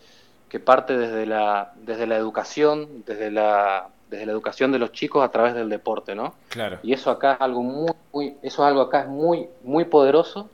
que, 0.49 0.59
parte 0.59 0.97
desde 0.97 1.25
la, 1.25 1.73
desde 1.75 2.07
la 2.07 2.17
educación, 2.17 3.03
desde 3.05 3.31
la, 3.31 3.89
desde 4.09 4.25
la 4.25 4.31
educación 4.31 4.71
de 4.71 4.79
los 4.79 4.91
chicos 4.91 5.23
a 5.23 5.31
través 5.31 5.55
del 5.55 5.69
deporte, 5.69 6.15
¿no? 6.15 6.35
Claro. 6.49 6.79
Y 6.83 6.93
eso 6.93 7.09
acá 7.09 7.33
es 7.33 7.41
algo 7.41 7.63
muy, 7.63 7.91
muy, 8.13 8.37
eso 8.41 8.63
es 8.63 8.67
algo 8.67 8.81
acá 8.81 9.01
es 9.01 9.07
muy, 9.07 9.47
muy 9.63 9.85
poderoso, 9.85 10.49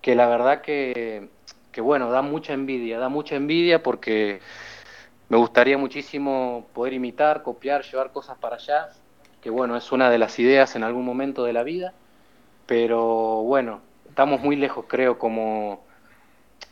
que 0.00 0.14
la 0.14 0.26
verdad 0.26 0.62
que 0.62 1.28
que 1.72 1.80
bueno, 1.80 2.10
da 2.10 2.22
mucha 2.22 2.52
envidia, 2.52 2.98
da 2.98 3.08
mucha 3.08 3.34
envidia 3.34 3.82
porque 3.82 4.40
me 5.28 5.38
gustaría 5.38 5.78
muchísimo 5.78 6.66
poder 6.74 6.92
imitar, 6.92 7.42
copiar, 7.42 7.82
llevar 7.82 8.12
cosas 8.12 8.36
para 8.38 8.56
allá, 8.56 8.90
que 9.40 9.50
bueno, 9.50 9.76
es 9.76 9.90
una 9.90 10.10
de 10.10 10.18
las 10.18 10.38
ideas 10.38 10.76
en 10.76 10.84
algún 10.84 11.04
momento 11.04 11.44
de 11.44 11.54
la 11.54 11.62
vida, 11.62 11.94
pero 12.66 13.42
bueno, 13.42 13.80
estamos 14.08 14.42
muy 14.42 14.56
lejos, 14.56 14.84
creo, 14.86 15.18
como 15.18 15.82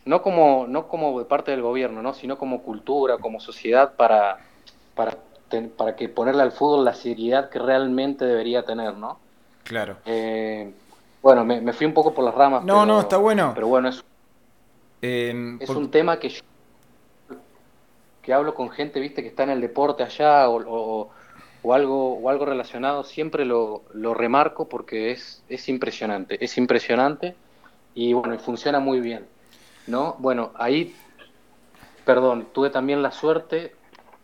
no 0.05 0.21
como 0.21 0.65
no 0.67 0.87
como 0.87 1.19
de 1.19 1.25
parte 1.25 1.51
del 1.51 1.61
gobierno, 1.61 2.01
¿no? 2.01 2.13
sino 2.13 2.37
como 2.37 2.61
cultura, 2.61 3.17
como 3.17 3.39
sociedad 3.39 3.95
para 3.95 4.37
para 4.95 5.17
para 5.75 5.95
que 5.95 6.07
ponerle 6.07 6.43
al 6.43 6.51
fútbol 6.51 6.85
la 6.85 6.93
seriedad 6.93 7.49
que 7.49 7.59
realmente 7.59 8.23
debería 8.25 8.63
tener, 8.63 8.95
¿no? 8.95 9.19
Claro. 9.63 9.97
Eh, 10.05 10.71
bueno, 11.21 11.43
me, 11.43 11.73
fui 11.73 11.85
un 11.85 11.93
poco 11.93 12.13
por 12.13 12.23
las 12.23 12.33
ramas. 12.33 12.63
No, 12.63 12.85
no, 12.85 13.01
está 13.01 13.17
bueno. 13.17 13.51
Pero 13.53 13.67
bueno, 13.67 13.89
es 13.89 14.03
Em, 15.01 15.57
es 15.61 15.69
un 15.69 15.89
tema 15.89 16.19
que 16.19 16.29
yo 16.29 16.41
que 18.21 18.33
hablo 18.33 18.53
con 18.53 18.69
gente, 18.69 18.99
viste, 18.99 19.23
que 19.23 19.29
está 19.29 19.43
en 19.43 19.49
el 19.49 19.61
deporte 19.61 20.03
allá 20.03 20.47
o, 20.47 21.09
o, 21.63 21.73
algo 21.73 22.13
o 22.17 22.29
algo 22.29 22.45
relacionado, 22.45 23.03
siempre 23.03 23.45
lo, 23.45 23.83
lo 23.93 24.13
remarco 24.13 24.69
porque 24.69 25.11
es, 25.11 25.43
es 25.49 25.67
impresionante, 25.69 26.43
es 26.43 26.57
impresionante 26.57 27.35
y 27.95 28.13
bueno, 28.13 28.37
funciona 28.39 28.79
muy 28.79 28.99
bien, 28.99 29.25
¿no? 29.87 30.15
Bueno, 30.19 30.51
ahí, 30.55 30.95
perdón, 32.05 32.47
tuve 32.53 32.69
también 32.69 33.01
la 33.01 33.11
suerte 33.11 33.75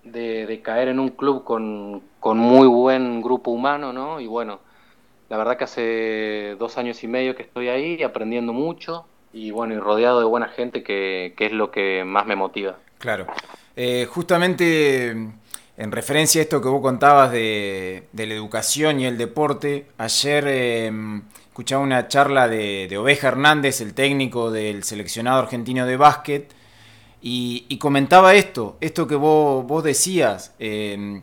de, 0.04 0.46
de 0.46 0.62
caer 0.62 0.90
en 0.90 1.00
un 1.00 1.10
club 1.10 1.44
con, 1.44 2.02
con 2.20 2.38
muy 2.38 2.68
buen 2.68 3.22
grupo 3.22 3.52
humano, 3.52 3.94
¿no? 3.94 4.20
Y 4.20 4.28
bueno, 4.28 4.60
la 5.30 5.38
verdad 5.38 5.58
que 5.58 5.64
hace 5.66 6.56
dos 6.58 6.78
años 6.78 7.04
y 7.04 7.08
medio 7.08 7.36
que 7.36 7.44
estoy 7.44 7.68
ahí 7.68 8.02
aprendiendo 8.04 8.54
mucho, 8.54 9.06
y 9.38 9.52
bueno, 9.52 9.76
y 9.76 9.78
rodeado 9.78 10.20
de 10.20 10.26
buena 10.26 10.48
gente 10.48 10.82
que, 10.84 11.34
es 11.38 11.52
lo 11.52 11.70
que 11.70 12.04
más 12.04 12.26
me 12.26 12.36
motiva. 12.36 12.78
Claro. 12.98 13.28
Eh, 13.76 14.08
justamente 14.10 15.12
en 15.12 15.92
referencia 15.92 16.42
a 16.42 16.44
esto 16.44 16.60
que 16.60 16.68
vos 16.68 16.82
contabas 16.82 17.32
de, 17.32 18.08
la 18.14 18.24
educación 18.24 19.00
y 19.00 19.06
el 19.06 19.18
deporte, 19.18 19.86
ayer 20.00 20.46
eh, 20.48 20.92
escuchaba 21.50 21.84
una 21.84 22.08
charla 22.08 22.48
de, 22.48 22.98
Oveja 22.98 23.28
Hernández, 23.28 23.82
el 23.82 23.94
técnico 23.94 24.50
del 24.50 24.84
seleccionado 24.84 25.40
argentino 25.40 25.86
de 25.86 25.98
básquet, 25.98 26.52
y, 27.22 27.78
comentaba 27.78 28.34
esto, 28.34 28.78
esto 28.82 29.08
que 29.08 29.16
vos, 29.16 29.66
vos 29.68 29.84
decías, 29.84 30.56
eh, 30.60 31.22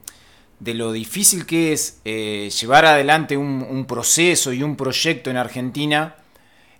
de 0.60 0.74
lo 0.74 0.92
difícil 0.92 1.46
que 1.46 1.72
es 1.72 2.00
llevar 2.04 2.84
adelante 2.84 3.36
un 3.36 3.84
proceso 3.86 4.52
y 4.52 4.62
un 4.62 4.76
proyecto 4.76 5.30
en 5.30 5.36
Argentina 5.36 6.16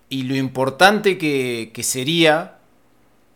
y 0.09 0.23
lo 0.23 0.35
importante 0.35 1.17
que, 1.17 1.71
sería 1.83 2.57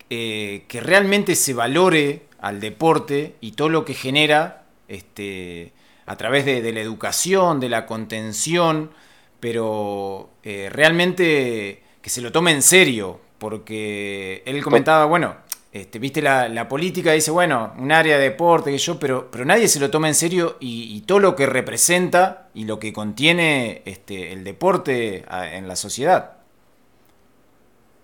eh, 0.10 0.66
que 0.68 0.82
realmente 0.82 1.36
se 1.36 1.54
valore 1.54 2.24
al 2.40 2.60
deporte 2.60 3.36
y 3.42 3.54
todo 3.54 3.70
lo 3.70 3.86
que 3.86 3.94
genera 3.94 4.64
este, 4.88 5.74
a 6.06 6.16
través 6.16 6.46
de, 6.46 6.72
la 6.72 6.80
educación, 6.80 7.60
de 7.60 7.70
la 7.70 7.86
contención, 7.86 8.92
pero 9.40 10.30
eh, 10.44 10.70
realmente 10.72 11.84
que 12.02 12.10
se 12.10 12.22
lo 12.22 12.32
tome 12.32 12.52
en 12.52 12.62
serio, 12.62 13.20
porque 13.38 14.42
él 14.46 14.64
comentaba, 14.64 15.06
bueno, 15.06 15.36
este, 15.72 16.00
viste 16.00 16.22
la, 16.22 16.68
política, 16.68 17.12
dice, 17.12 17.30
bueno, 17.30 17.74
un 17.78 17.92
área 17.92 18.18
de 18.18 18.24
deporte, 18.24 18.72
que 18.72 18.78
yo, 18.78 19.00
pero, 19.00 19.30
pero 19.30 19.46
nadie 19.46 19.68
se 19.68 19.80
lo 19.80 19.92
toma 19.92 20.08
en 20.08 20.16
serio 20.16 20.58
y, 20.60 21.02
todo 21.02 21.20
lo 21.20 21.36
que 21.36 21.46
representa 21.46 22.50
y 22.54 22.66
lo 22.66 22.80
que 22.80 22.94
contiene 22.94 23.82
este, 23.86 24.34
el 24.34 24.44
deporte 24.44 25.26
en 25.30 25.68
la 25.68 25.76
sociedad. 25.76 26.39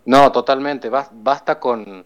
No, 0.06 0.32
totalmente. 0.32 0.90
Basta 0.90 1.60
con, 1.60 2.06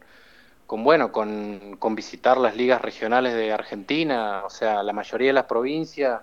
con 0.65 0.83
bueno, 0.83 1.11
con, 1.11 1.75
con, 1.79 1.95
visitar 1.95 2.37
las 2.37 2.55
ligas 2.55 2.81
regionales 2.81 3.33
de 3.33 3.51
Argentina. 3.51 4.43
O 4.45 4.49
sea, 4.49 4.83
la 4.83 4.93
mayoría 4.93 5.27
de 5.27 5.33
las 5.33 5.45
provincias, 5.45 6.21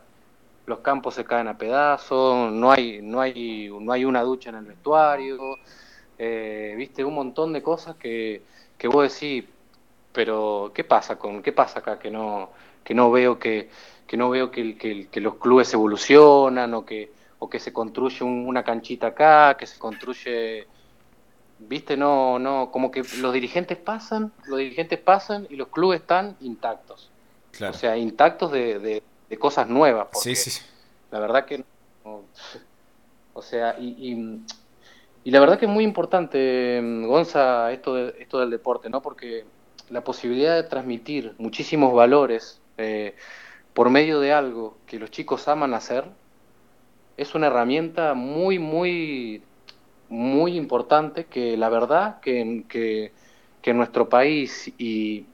los 0.67 0.81
campos 0.81 1.15
se 1.15 1.25
caen 1.25 1.49
a 1.49 1.59
pedazos, 1.59 2.53
no 2.53 2.73
hay, 2.73 3.01
no 3.03 3.21
hay, 3.21 3.71
no 3.81 3.93
hay 3.93 4.05
una 4.05 4.23
ducha 4.23 4.51
en 4.51 4.57
el 4.57 4.65
vestuario. 4.67 5.39
Eh, 6.19 6.75
Viste, 6.79 7.05
un 7.05 7.15
montón 7.15 7.53
de 7.53 7.63
cosas 7.63 7.97
que, 7.97 8.43
que 8.79 8.89
vos 8.89 9.13
decís, 9.13 9.45
pero 10.13 10.73
¿qué 10.75 10.85
pasa 10.85 11.19
con, 11.19 11.43
qué 11.43 11.53
pasa 11.53 11.81
acá 11.81 11.99
que 11.99 12.11
no, 12.11 12.51
que 12.85 12.95
no 12.95 13.11
veo 13.11 13.39
que, 13.39 13.69
que 14.07 14.17
no 14.17 14.31
veo 14.31 14.51
que, 14.51 14.77
que, 14.79 15.09
que 15.09 15.21
los 15.21 15.37
clubes 15.37 15.73
evolucionan 15.75 16.73
o 16.75 16.87
que, 16.87 17.13
o 17.39 17.51
que 17.51 17.59
se 17.61 17.73
construye 17.73 18.25
una 18.25 18.65
canchita 18.65 19.09
acá, 19.09 19.57
que 19.59 19.67
se 19.67 19.79
construye 19.79 20.67
viste, 21.59 21.97
no, 21.97 22.39
no, 22.39 22.71
como 22.71 22.91
que 22.91 23.03
los 23.19 23.33
dirigentes 23.33 23.77
pasan, 23.77 24.33
los 24.47 24.59
dirigentes 24.59 24.99
pasan 24.99 25.47
y 25.51 25.57
los 25.57 25.69
clubes 25.69 26.01
están 26.01 26.37
intactos. 26.41 27.11
O 27.61 27.73
sea, 27.73 27.97
intactos 27.97 28.53
de, 28.53 29.03
de, 29.29 29.39
cosas 29.39 29.69
nuevas. 29.69 30.09
sí, 30.13 30.35
sí. 30.35 30.63
La 31.11 31.21
verdad 31.21 31.47
que 31.47 31.65
o 33.37 33.43
sea, 33.43 33.77
y, 33.79 34.41
y, 35.25 35.31
la 35.31 35.41
verdad 35.41 35.59
que 35.59 35.67
es 35.67 35.71
muy 35.71 35.85
importante, 35.85 36.81
Gonza, 37.07 37.71
esto, 37.73 37.95
de, 37.95 38.15
esto 38.19 38.39
del 38.39 38.51
deporte, 38.51 38.89
¿no? 38.89 39.03
Porque 39.03 39.45
la 39.91 40.03
posibilidad 40.03 40.55
de 40.55 40.63
transmitir 40.63 41.35
muchísimos 41.39 41.93
valores 41.93 42.61
eh, 42.79 43.15
por 43.75 43.91
medio 43.91 44.21
de 44.21 44.33
algo 44.33 44.79
que 44.87 44.99
los 44.99 45.11
chicos 45.11 45.49
aman 45.49 45.75
hacer 45.75 46.05
es 47.17 47.35
una 47.35 47.49
herramienta 47.49 48.15
muy, 48.15 48.59
muy 48.59 49.43
muy 50.09 50.57
importante 50.57 51.25
que 51.25 51.57
la 51.57 51.69
verdad 51.69 52.21
que, 52.21 52.65
que 52.69 53.71
en 53.71 53.77
nuestro 53.77 54.09
país 54.09 54.73
y, 54.79 55.27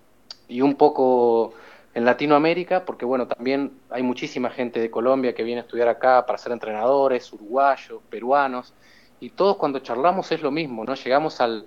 y 0.49 0.61
un 0.61 0.75
poco 0.75 1.55
en 1.95 2.05
Latinoamérica, 2.05 2.85
porque 2.85 3.05
bueno, 3.05 3.27
también 3.27 3.73
hay 3.91 4.03
muchísima 4.03 4.51
gente 4.51 4.81
de 4.81 4.91
Colombia 4.91 5.35
que 5.35 5.43
viene 5.43 5.61
a 5.61 5.65
estudiar 5.65 5.89
acá 5.89 6.25
para 6.25 6.39
ser 6.39 6.53
entrenadores, 6.53 7.33
uruguayos, 7.33 8.01
peruanos, 8.09 8.73
y 9.21 9.31
todos 9.31 9.57
cuando 9.57 9.79
charlamos 9.81 10.33
es 10.33 10.43
lo 10.43 10.51
mismo, 10.51 10.85
¿no? 10.85 10.95
Llegamos 10.95 11.41
al, 11.41 11.67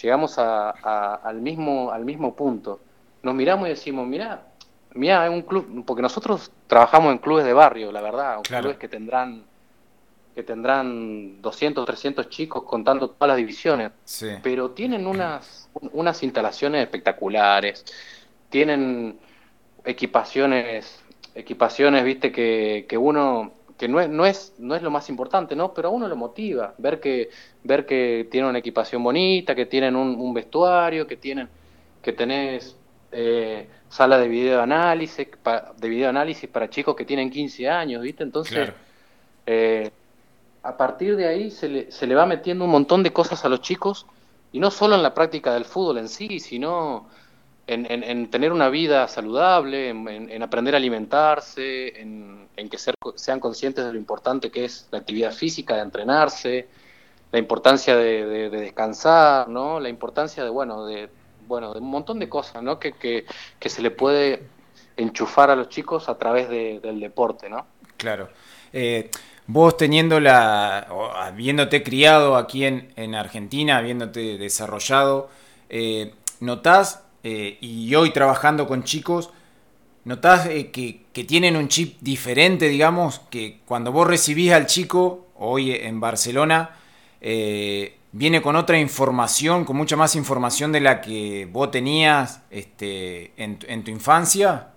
llegamos 0.00 0.38
a, 0.38 0.70
al, 1.16 1.40
mismo, 1.40 1.90
al 1.92 2.04
mismo 2.04 2.34
punto. 2.34 2.80
Nos 3.22 3.34
miramos 3.34 3.66
y 3.66 3.70
decimos, 3.70 4.06
mira, 4.06 4.42
mira, 4.94 5.22
hay 5.22 5.28
un 5.28 5.42
club, 5.42 5.84
porque 5.86 6.02
nosotros 6.02 6.50
trabajamos 6.66 7.12
en 7.12 7.18
clubes 7.18 7.44
de 7.44 7.52
barrio, 7.52 7.92
la 7.92 8.00
verdad, 8.00 8.38
clubes 8.42 8.78
que 8.78 8.88
tendrán 8.88 9.44
que 10.36 10.42
tendrán 10.42 11.40
200, 11.40 11.86
300 11.86 12.28
chicos 12.28 12.62
contando 12.64 13.08
todas 13.08 13.28
las 13.28 13.38
divisiones, 13.38 13.92
pero 14.42 14.72
tienen 14.72 15.06
unas, 15.06 15.70
unas 15.94 16.22
instalaciones 16.22 16.82
espectaculares, 16.82 17.86
tienen 18.50 19.18
equipaciones, 19.82 21.02
equipaciones, 21.34 22.04
viste, 22.04 22.32
que, 22.32 22.84
que 22.86 22.98
uno, 22.98 23.54
que 23.78 23.88
no 23.88 23.98
es, 23.98 24.10
no 24.10 24.26
es, 24.26 24.52
no 24.58 24.74
es 24.74 24.82
lo 24.82 24.90
más 24.90 25.08
importante, 25.08 25.56
¿no? 25.56 25.72
Pero 25.72 25.88
a 25.88 25.90
uno 25.90 26.06
lo 26.06 26.16
motiva, 26.16 26.74
ver 26.76 27.00
que, 27.00 27.30
ver 27.64 27.86
que 27.86 28.28
tienen 28.30 28.50
una 28.50 28.58
equipación 28.58 29.02
bonita, 29.02 29.54
que 29.54 29.64
tienen 29.64 29.96
un, 29.96 30.34
vestuario, 30.34 31.06
que 31.06 31.16
tienen, 31.16 31.48
que 32.02 32.12
tenés 32.12 32.76
eh, 33.10 33.68
sala 33.88 34.18
de 34.18 34.28
videoanálisis, 34.28 35.28
de 35.78 35.88
videoanálisis 35.88 36.50
para 36.50 36.68
chicos 36.68 36.94
que 36.94 37.06
tienen 37.06 37.30
15 37.30 37.70
años, 37.70 38.02
¿viste? 38.02 38.22
Entonces, 38.22 38.70
eh, 39.46 39.90
a 40.66 40.76
partir 40.76 41.16
de 41.16 41.28
ahí 41.28 41.50
se 41.50 41.68
le, 41.68 41.92
se 41.92 42.06
le 42.06 42.14
va 42.14 42.26
metiendo 42.26 42.64
un 42.64 42.70
montón 42.70 43.02
de 43.02 43.12
cosas 43.12 43.44
a 43.44 43.48
los 43.48 43.60
chicos, 43.60 44.06
y 44.52 44.58
no 44.58 44.70
solo 44.70 44.94
en 44.94 45.02
la 45.02 45.14
práctica 45.14 45.52
del 45.52 45.64
fútbol 45.64 45.98
en 45.98 46.08
sí, 46.08 46.40
sino 46.40 47.08
en, 47.66 48.30
tener 48.30 48.52
una 48.52 48.68
vida 48.68 49.08
saludable, 49.08 49.90
en, 49.90 50.42
aprender 50.42 50.74
a 50.74 50.78
alimentarse, 50.78 52.00
en, 52.00 52.48
que 52.56 52.78
sean 53.16 53.40
conscientes 53.40 53.84
de 53.84 53.92
lo 53.92 53.98
importante 53.98 54.50
que 54.50 54.64
es 54.64 54.88
la 54.90 54.98
actividad 54.98 55.32
física, 55.32 55.74
de 55.76 55.82
entrenarse, 55.82 56.68
la 57.32 57.38
importancia 57.38 57.96
de, 57.96 58.50
descansar, 58.50 59.48
¿no? 59.48 59.80
La 59.80 59.88
importancia 59.88 60.44
de, 60.44 60.50
bueno, 60.50 60.86
de, 60.86 61.08
bueno, 61.46 61.72
de 61.72 61.80
un 61.80 61.90
montón 61.90 62.18
de 62.18 62.28
cosas, 62.28 62.62
¿no? 62.62 62.78
Que, 62.78 62.92
que, 62.92 63.26
que 63.58 63.68
se 63.68 63.82
le 63.82 63.90
puede 63.90 64.44
enchufar 64.96 65.50
a 65.50 65.56
los 65.56 65.68
chicos 65.68 66.08
a 66.08 66.16
través 66.16 66.48
del 66.48 67.00
deporte, 67.00 67.50
¿no? 67.50 67.66
Claro. 67.96 68.28
Eh, 68.72 69.10
Vos 69.48 69.76
teniendo 69.76 70.18
la, 70.18 70.88
habiéndote 71.16 71.84
criado 71.84 72.36
aquí 72.36 72.64
en, 72.64 72.92
en 72.96 73.14
Argentina, 73.14 73.78
habiéndote 73.78 74.38
desarrollado, 74.38 75.30
eh, 75.68 76.14
¿notás, 76.40 77.04
eh, 77.22 77.56
y 77.60 77.94
hoy 77.94 78.10
trabajando 78.10 78.66
con 78.66 78.82
chicos, 78.82 79.30
notás 80.04 80.46
eh, 80.46 80.70
que, 80.72 81.24
tienen 81.24 81.56
un 81.56 81.68
chip 81.68 81.98
diferente, 82.00 82.68
digamos, 82.68 83.20
que 83.30 83.60
cuando 83.66 83.92
vos 83.92 84.06
recibís 84.06 84.52
al 84.52 84.66
chico, 84.66 85.26
hoy 85.36 85.72
en 85.72 86.00
Barcelona, 86.00 86.70
viene 88.12 88.42
con 88.42 88.56
otra 88.56 88.78
información, 88.78 89.64
con 89.64 89.76
mucha 89.76 89.96
más 89.96 90.14
información 90.14 90.72
de 90.72 90.80
la 90.80 91.00
que 91.00 91.48
vos 91.50 91.70
tenías 91.70 92.42
este, 92.50 93.32
en, 93.36 93.58
en 93.66 93.84
tu 93.84 93.90
infancia? 93.90 94.68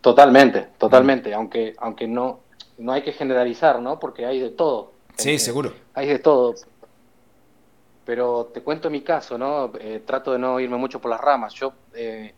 Totalmente, 0.00 0.68
totalmente, 0.78 1.32
aunque, 1.34 1.74
aunque 1.78 2.06
no, 2.06 2.40
no 2.82 2.92
hay 2.92 3.02
que 3.02 3.12
generalizar, 3.12 3.80
¿no? 3.80 3.98
Porque 3.98 4.26
hay 4.26 4.40
de 4.40 4.50
todo. 4.50 4.92
Sí, 5.16 5.38
seguro. 5.38 5.72
Hay 5.94 6.08
de 6.08 6.18
todo. 6.18 6.54
Pero 8.04 8.50
te 8.52 8.60
cuento 8.62 8.90
mi 8.90 9.02
caso, 9.02 9.38
¿no? 9.38 9.72
Eh, 9.78 10.02
trato 10.04 10.32
de 10.32 10.38
no 10.38 10.58
irme 10.58 10.76
mucho 10.76 11.00
por 11.00 11.10
las 11.10 11.20
ramas. 11.20 11.54
Yo, 11.54 11.72
eh, 11.94 12.34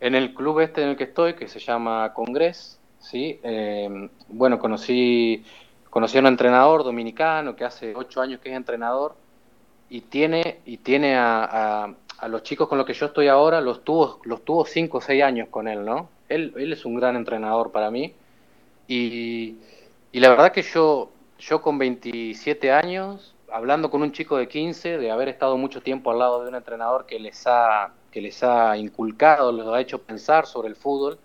en 0.00 0.14
el 0.14 0.32
club 0.32 0.60
este 0.60 0.82
en 0.82 0.88
el 0.88 0.96
que 0.96 1.04
estoy, 1.04 1.34
que 1.34 1.46
se 1.46 1.58
llama 1.58 2.12
Congres, 2.14 2.78
¿sí? 2.98 3.38
Eh, 3.42 4.08
bueno, 4.28 4.58
conocí, 4.58 5.44
conocí 5.90 6.16
a 6.16 6.20
un 6.20 6.26
entrenador 6.28 6.82
dominicano 6.82 7.54
que 7.54 7.64
hace 7.64 7.94
ocho 7.94 8.22
años 8.22 8.40
que 8.40 8.50
es 8.50 8.56
entrenador 8.56 9.14
y 9.90 10.00
tiene, 10.00 10.60
y 10.64 10.78
tiene 10.78 11.16
a, 11.16 11.94
a, 12.18 12.28
los 12.28 12.42
chicos 12.42 12.66
con 12.66 12.78
los 12.78 12.86
que 12.86 12.94
yo 12.94 13.06
estoy 13.06 13.28
ahora, 13.28 13.60
los 13.60 13.84
tuvo, 13.84 14.20
los 14.24 14.42
tuvo 14.42 14.64
cinco 14.64 14.98
o 14.98 15.00
seis 15.02 15.22
años 15.22 15.48
con 15.50 15.68
él, 15.68 15.84
¿no? 15.84 16.08
Él, 16.30 16.54
él 16.56 16.72
es 16.72 16.86
un 16.86 16.96
gran 16.96 17.14
entrenador 17.14 17.70
para 17.70 17.90
mí 17.90 18.14
y, 18.88 19.56
la 20.12 20.30
verdad 20.30 20.52
que 20.52 20.62
yo, 20.62 21.10
yo 21.38 21.60
con 21.60 21.78
27 21.78 22.72
años, 22.72 23.34
hablando 23.52 23.90
con 23.90 24.02
un 24.02 24.12
chico 24.12 24.36
de 24.36 24.48
15, 24.48 24.98
de 24.98 25.10
haber 25.10 25.28
estado 25.28 25.56
mucho 25.56 25.80
tiempo 25.82 26.10
al 26.10 26.18
lado 26.18 26.42
de 26.42 26.48
un 26.48 26.54
entrenador 26.54 27.06
que 27.06 27.18
les 27.18 27.46
ha, 27.46 27.92
que 28.10 28.20
les 28.20 28.42
ha 28.42 28.76
inculcado, 28.76 29.52
les 29.52 29.66
ha 29.66 29.80
hecho 29.80 30.02
pensar 30.02 30.46
sobre 30.46 30.68
el 30.68 30.76
fútbol, 30.76 31.18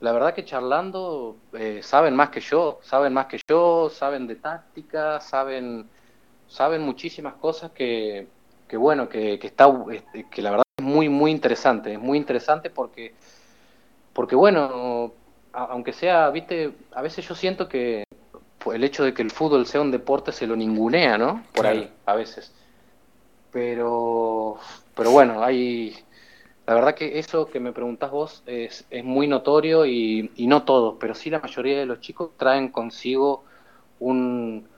la 0.00 0.12
verdad 0.12 0.34
que 0.34 0.44
charlando 0.44 1.36
eh, 1.54 1.80
saben 1.82 2.14
más 2.14 2.30
que 2.30 2.40
yo, 2.40 2.78
saben 2.82 3.12
más 3.12 3.26
que 3.26 3.40
yo, 3.48 3.90
saben 3.90 4.26
de 4.26 4.36
táctica, 4.36 5.20
saben, 5.20 5.88
saben 6.46 6.82
muchísimas 6.82 7.34
cosas 7.34 7.72
que, 7.72 8.28
que 8.68 8.76
bueno, 8.76 9.08
que, 9.08 9.38
que, 9.38 9.48
está, 9.48 9.66
este, 9.90 10.28
que 10.30 10.42
la 10.42 10.50
verdad 10.50 10.64
es 10.76 10.84
muy, 10.84 11.08
muy 11.08 11.32
interesante, 11.32 11.94
es 11.94 11.98
muy 11.98 12.16
interesante 12.16 12.70
porque, 12.70 13.14
porque 14.12 14.36
bueno, 14.36 15.12
aunque 15.52 15.92
sea, 15.92 16.30
viste, 16.30 16.72
a 16.92 17.02
veces 17.02 17.26
yo 17.26 17.34
siento 17.34 17.68
que 17.68 18.04
el 18.72 18.84
hecho 18.84 19.04
de 19.04 19.14
que 19.14 19.22
el 19.22 19.30
fútbol 19.30 19.66
sea 19.66 19.80
un 19.80 19.90
deporte 19.90 20.32
se 20.32 20.46
lo 20.46 20.56
ningunea, 20.56 21.18
¿no? 21.18 21.44
Por 21.54 21.66
ahí, 21.66 21.90
a 22.06 22.14
veces. 22.14 22.52
Pero, 23.50 24.58
pero 24.94 25.10
bueno, 25.10 25.42
hay, 25.42 25.96
la 26.66 26.74
verdad 26.74 26.94
que 26.94 27.18
eso 27.18 27.46
que 27.46 27.60
me 27.60 27.72
preguntás 27.72 28.10
vos 28.10 28.42
es, 28.46 28.86
es 28.90 29.04
muy 29.04 29.26
notorio 29.26 29.86
y, 29.86 30.30
y, 30.36 30.46
no 30.46 30.64
todos, 30.64 30.96
pero 31.00 31.14
sí 31.14 31.30
la 31.30 31.40
mayoría 31.40 31.78
de 31.78 31.86
los 31.86 32.00
chicos 32.00 32.32
traen 32.36 32.68
consigo 32.68 33.44
un, 34.00 34.68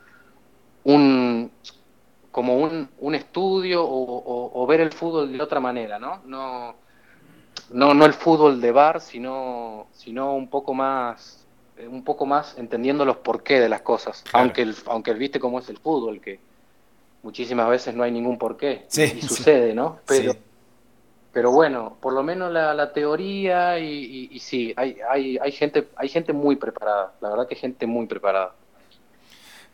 un 0.84 1.50
como 2.30 2.58
un, 2.58 2.88
un 3.00 3.14
estudio 3.16 3.84
o, 3.84 4.52
o, 4.54 4.66
ver 4.68 4.80
el 4.80 4.92
fútbol 4.92 5.32
de 5.32 5.42
otra 5.42 5.58
manera, 5.58 5.98
¿no? 5.98 6.22
No, 6.26 6.76
no, 7.70 7.94
no 7.94 8.06
el 8.06 8.14
fútbol 8.14 8.60
de 8.60 8.72
bar, 8.72 9.00
sino, 9.00 9.86
sino 9.92 10.34
un 10.34 10.48
poco 10.48 10.74
más, 10.74 11.44
eh, 11.76 11.86
un 11.86 12.04
poco 12.04 12.26
más 12.26 12.56
entendiendo 12.58 13.04
los 13.04 13.18
porqué 13.18 13.60
de 13.60 13.68
las 13.68 13.82
cosas. 13.82 14.24
Aunque 14.32 14.62
el, 14.62 14.74
aunque 14.86 15.10
el 15.10 15.18
viste 15.18 15.40
cómo 15.40 15.58
es 15.58 15.68
el 15.68 15.78
fútbol, 15.78 16.20
que 16.20 16.40
muchísimas 17.22 17.68
veces 17.68 17.94
no 17.94 18.02
hay 18.02 18.10
ningún 18.10 18.38
porqué 18.38 18.86
y 18.92 19.22
sucede, 19.22 19.74
¿no? 19.74 19.98
Pero, 20.06 20.34
pero 21.32 21.50
bueno, 21.50 21.96
por 22.00 22.12
lo 22.12 22.22
menos 22.22 22.52
la, 22.52 22.74
la 22.74 22.92
teoría 22.92 23.78
y, 23.78 24.28
y, 24.30 24.38
sí, 24.40 24.72
hay, 24.76 24.96
hay, 25.08 25.38
hay 25.38 25.52
gente, 25.52 25.88
hay 25.96 26.08
gente 26.08 26.32
muy 26.32 26.56
preparada. 26.56 27.12
La 27.20 27.30
verdad 27.30 27.46
que 27.46 27.54
gente 27.54 27.86
muy 27.86 28.06
preparada. 28.06 28.54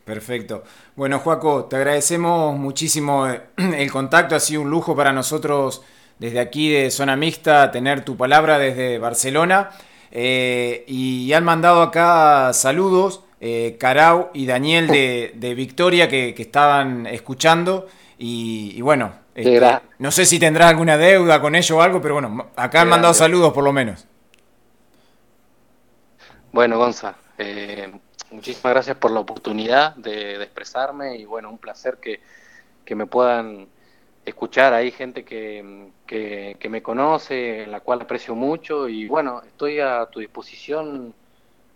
Perfecto. 0.05 0.63
Bueno, 0.95 1.19
Juaco, 1.19 1.65
te 1.65 1.75
agradecemos 1.75 2.57
muchísimo 2.57 3.27
eh, 3.27 3.41
el 3.57 3.91
contacto, 3.91 4.35
ha 4.35 4.39
sido 4.39 4.61
un 4.61 4.69
lujo 4.69 4.95
para 4.95 5.11
nosotros 5.11 5.81
desde 6.19 6.39
aquí 6.39 6.69
de 6.69 6.91
Zona 6.91 7.15
Mixta 7.15 7.71
tener 7.71 8.03
tu 8.03 8.17
palabra 8.17 8.57
desde 8.57 8.97
Barcelona. 8.99 9.71
Eh, 10.11 10.85
y 10.87 11.31
han 11.33 11.43
mandado 11.43 11.81
acá 11.81 12.51
saludos, 12.53 13.23
eh, 13.39 13.77
Carau 13.79 14.29
y 14.33 14.45
Daniel 14.45 14.87
de, 14.87 15.53
Victoria 15.55 16.07
que, 16.07 16.33
estaban 16.37 17.05
escuchando. 17.05 17.87
Y, 18.17 18.81
bueno, 18.81 19.13
este, 19.35 19.61
no 19.99 20.11
sé 20.11 20.25
si 20.25 20.39
tendrás 20.39 20.69
alguna 20.69 20.97
deuda 20.97 21.39
con 21.39 21.55
ellos 21.55 21.71
o 21.71 21.81
algo, 21.81 22.01
pero 22.01 22.15
bueno, 22.15 22.49
acá 22.55 22.81
han 22.81 22.89
mandado 22.89 23.13
saludos 23.13 23.53
por 23.53 23.63
lo 23.63 23.71
menos. 23.71 24.07
Bueno, 26.51 26.79
Gonza, 26.79 27.15
eh, 27.37 27.91
muchísimas 28.31 28.73
gracias 28.73 28.97
por 28.97 29.11
la 29.11 29.19
oportunidad 29.19 29.95
de, 29.95 30.41
expresarme 30.41 31.17
y 31.17 31.25
bueno, 31.25 31.51
un 31.51 31.59
placer 31.59 31.97
que, 32.01 32.21
que 32.83 32.95
me 32.95 33.05
puedan 33.05 33.67
escuchar 34.29 34.73
ahí 34.73 34.91
gente 34.91 35.23
que, 35.23 35.87
que, 36.05 36.69
me 36.69 36.81
conoce, 36.81 37.65
la 37.67 37.79
cual 37.79 38.01
aprecio 38.01 38.35
mucho 38.35 38.87
y 38.89 39.07
bueno, 39.07 39.41
estoy 39.45 39.79
a 39.79 40.05
tu 40.07 40.19
disposición 40.19 41.13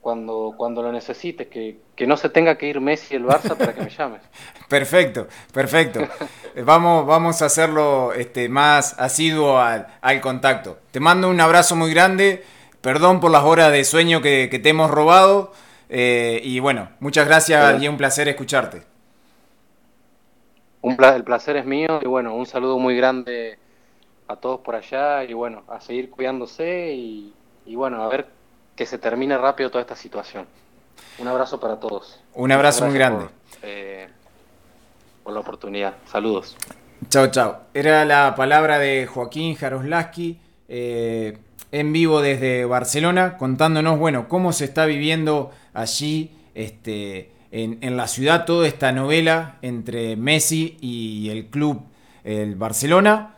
cuando, 0.01 0.53
cuando 0.57 0.81
lo 0.81 0.91
necesites, 0.91 1.47
que, 1.47 1.77
que 1.95 2.07
no 2.07 2.17
se 2.17 2.29
tenga 2.29 2.57
que 2.57 2.67
ir 2.67 2.81
Messi 2.81 3.15
el 3.15 3.23
Barça 3.23 3.55
para 3.55 3.73
que 3.73 3.81
me 3.81 3.89
llames. 3.89 4.21
perfecto, 4.67 5.27
perfecto. 5.53 6.07
vamos, 6.65 7.05
vamos 7.05 7.41
a 7.41 7.45
hacerlo 7.45 8.13
este, 8.13 8.49
más 8.49 8.99
asiduo 8.99 9.59
al, 9.59 9.87
al, 10.01 10.19
contacto. 10.19 10.79
Te 10.91 10.99
mando 10.99 11.29
un 11.29 11.39
abrazo 11.39 11.75
muy 11.75 11.93
grande, 11.93 12.43
perdón 12.81 13.19
por 13.19 13.31
las 13.31 13.43
horas 13.43 13.71
de 13.71 13.83
sueño 13.83 14.21
que, 14.21 14.47
te 14.61 14.69
hemos 14.69 14.89
robado 14.91 15.53
eh, 15.89 16.41
y 16.43 16.59
bueno, 16.59 16.89
muchas 16.99 17.27
gracias 17.27 17.81
y 17.81 17.87
un 17.87 17.97
placer 17.97 18.27
escucharte 18.27 18.90
el 20.83 21.23
placer 21.23 21.57
es 21.57 21.65
mío 21.65 21.99
y 22.01 22.07
bueno, 22.07 22.35
un 22.35 22.45
saludo 22.45 22.79
muy 22.79 22.95
grande 22.95 23.57
a 24.27 24.35
todos 24.35 24.61
por 24.61 24.75
allá 24.75 25.23
y 25.23 25.33
bueno, 25.33 25.63
a 25.67 25.81
seguir 25.81 26.09
cuidándose 26.09 26.93
y, 26.93 27.33
bueno, 27.75 28.03
a 28.03 28.07
ver 28.07 28.27
que 28.75 28.85
se 28.85 28.97
termine 28.97 29.37
rápido 29.37 29.69
toda 29.69 29.81
esta 29.81 29.95
situación. 29.95 30.45
Un 31.19 31.27
abrazo 31.27 31.59
para 31.59 31.79
todos. 31.79 32.19
Un 32.33 32.51
abrazo 32.51 32.85
muy 32.85 32.95
grande. 32.95 33.25
Eh, 33.61 34.07
por 35.23 35.33
la 35.33 35.41
oportunidad. 35.41 35.95
Saludos. 36.05 36.55
Chao, 37.09 37.27
chao. 37.27 37.61
Era 37.73 38.05
la 38.05 38.35
palabra 38.35 38.79
de 38.79 39.05
Joaquín 39.05 39.55
Jaroslaski, 39.55 40.39
eh, 40.67 41.37
en 41.71 41.93
vivo 41.93 42.21
desde 42.21 42.65
Barcelona, 42.65 43.37
contándonos, 43.37 43.99
bueno, 43.99 44.27
cómo 44.27 44.53
se 44.53 44.65
está 44.65 44.85
viviendo 44.85 45.51
allí, 45.73 46.31
este, 46.53 47.31
en, 47.51 47.77
en 47.81 47.97
la 47.97 48.07
ciudad, 48.07 48.45
toda 48.45 48.67
esta 48.67 48.91
novela 48.91 49.57
entre 49.61 50.15
Messi 50.15 50.77
y 50.81 51.29
el 51.29 51.47
club, 51.47 51.83
el 52.23 52.55
Barcelona. 52.55 53.35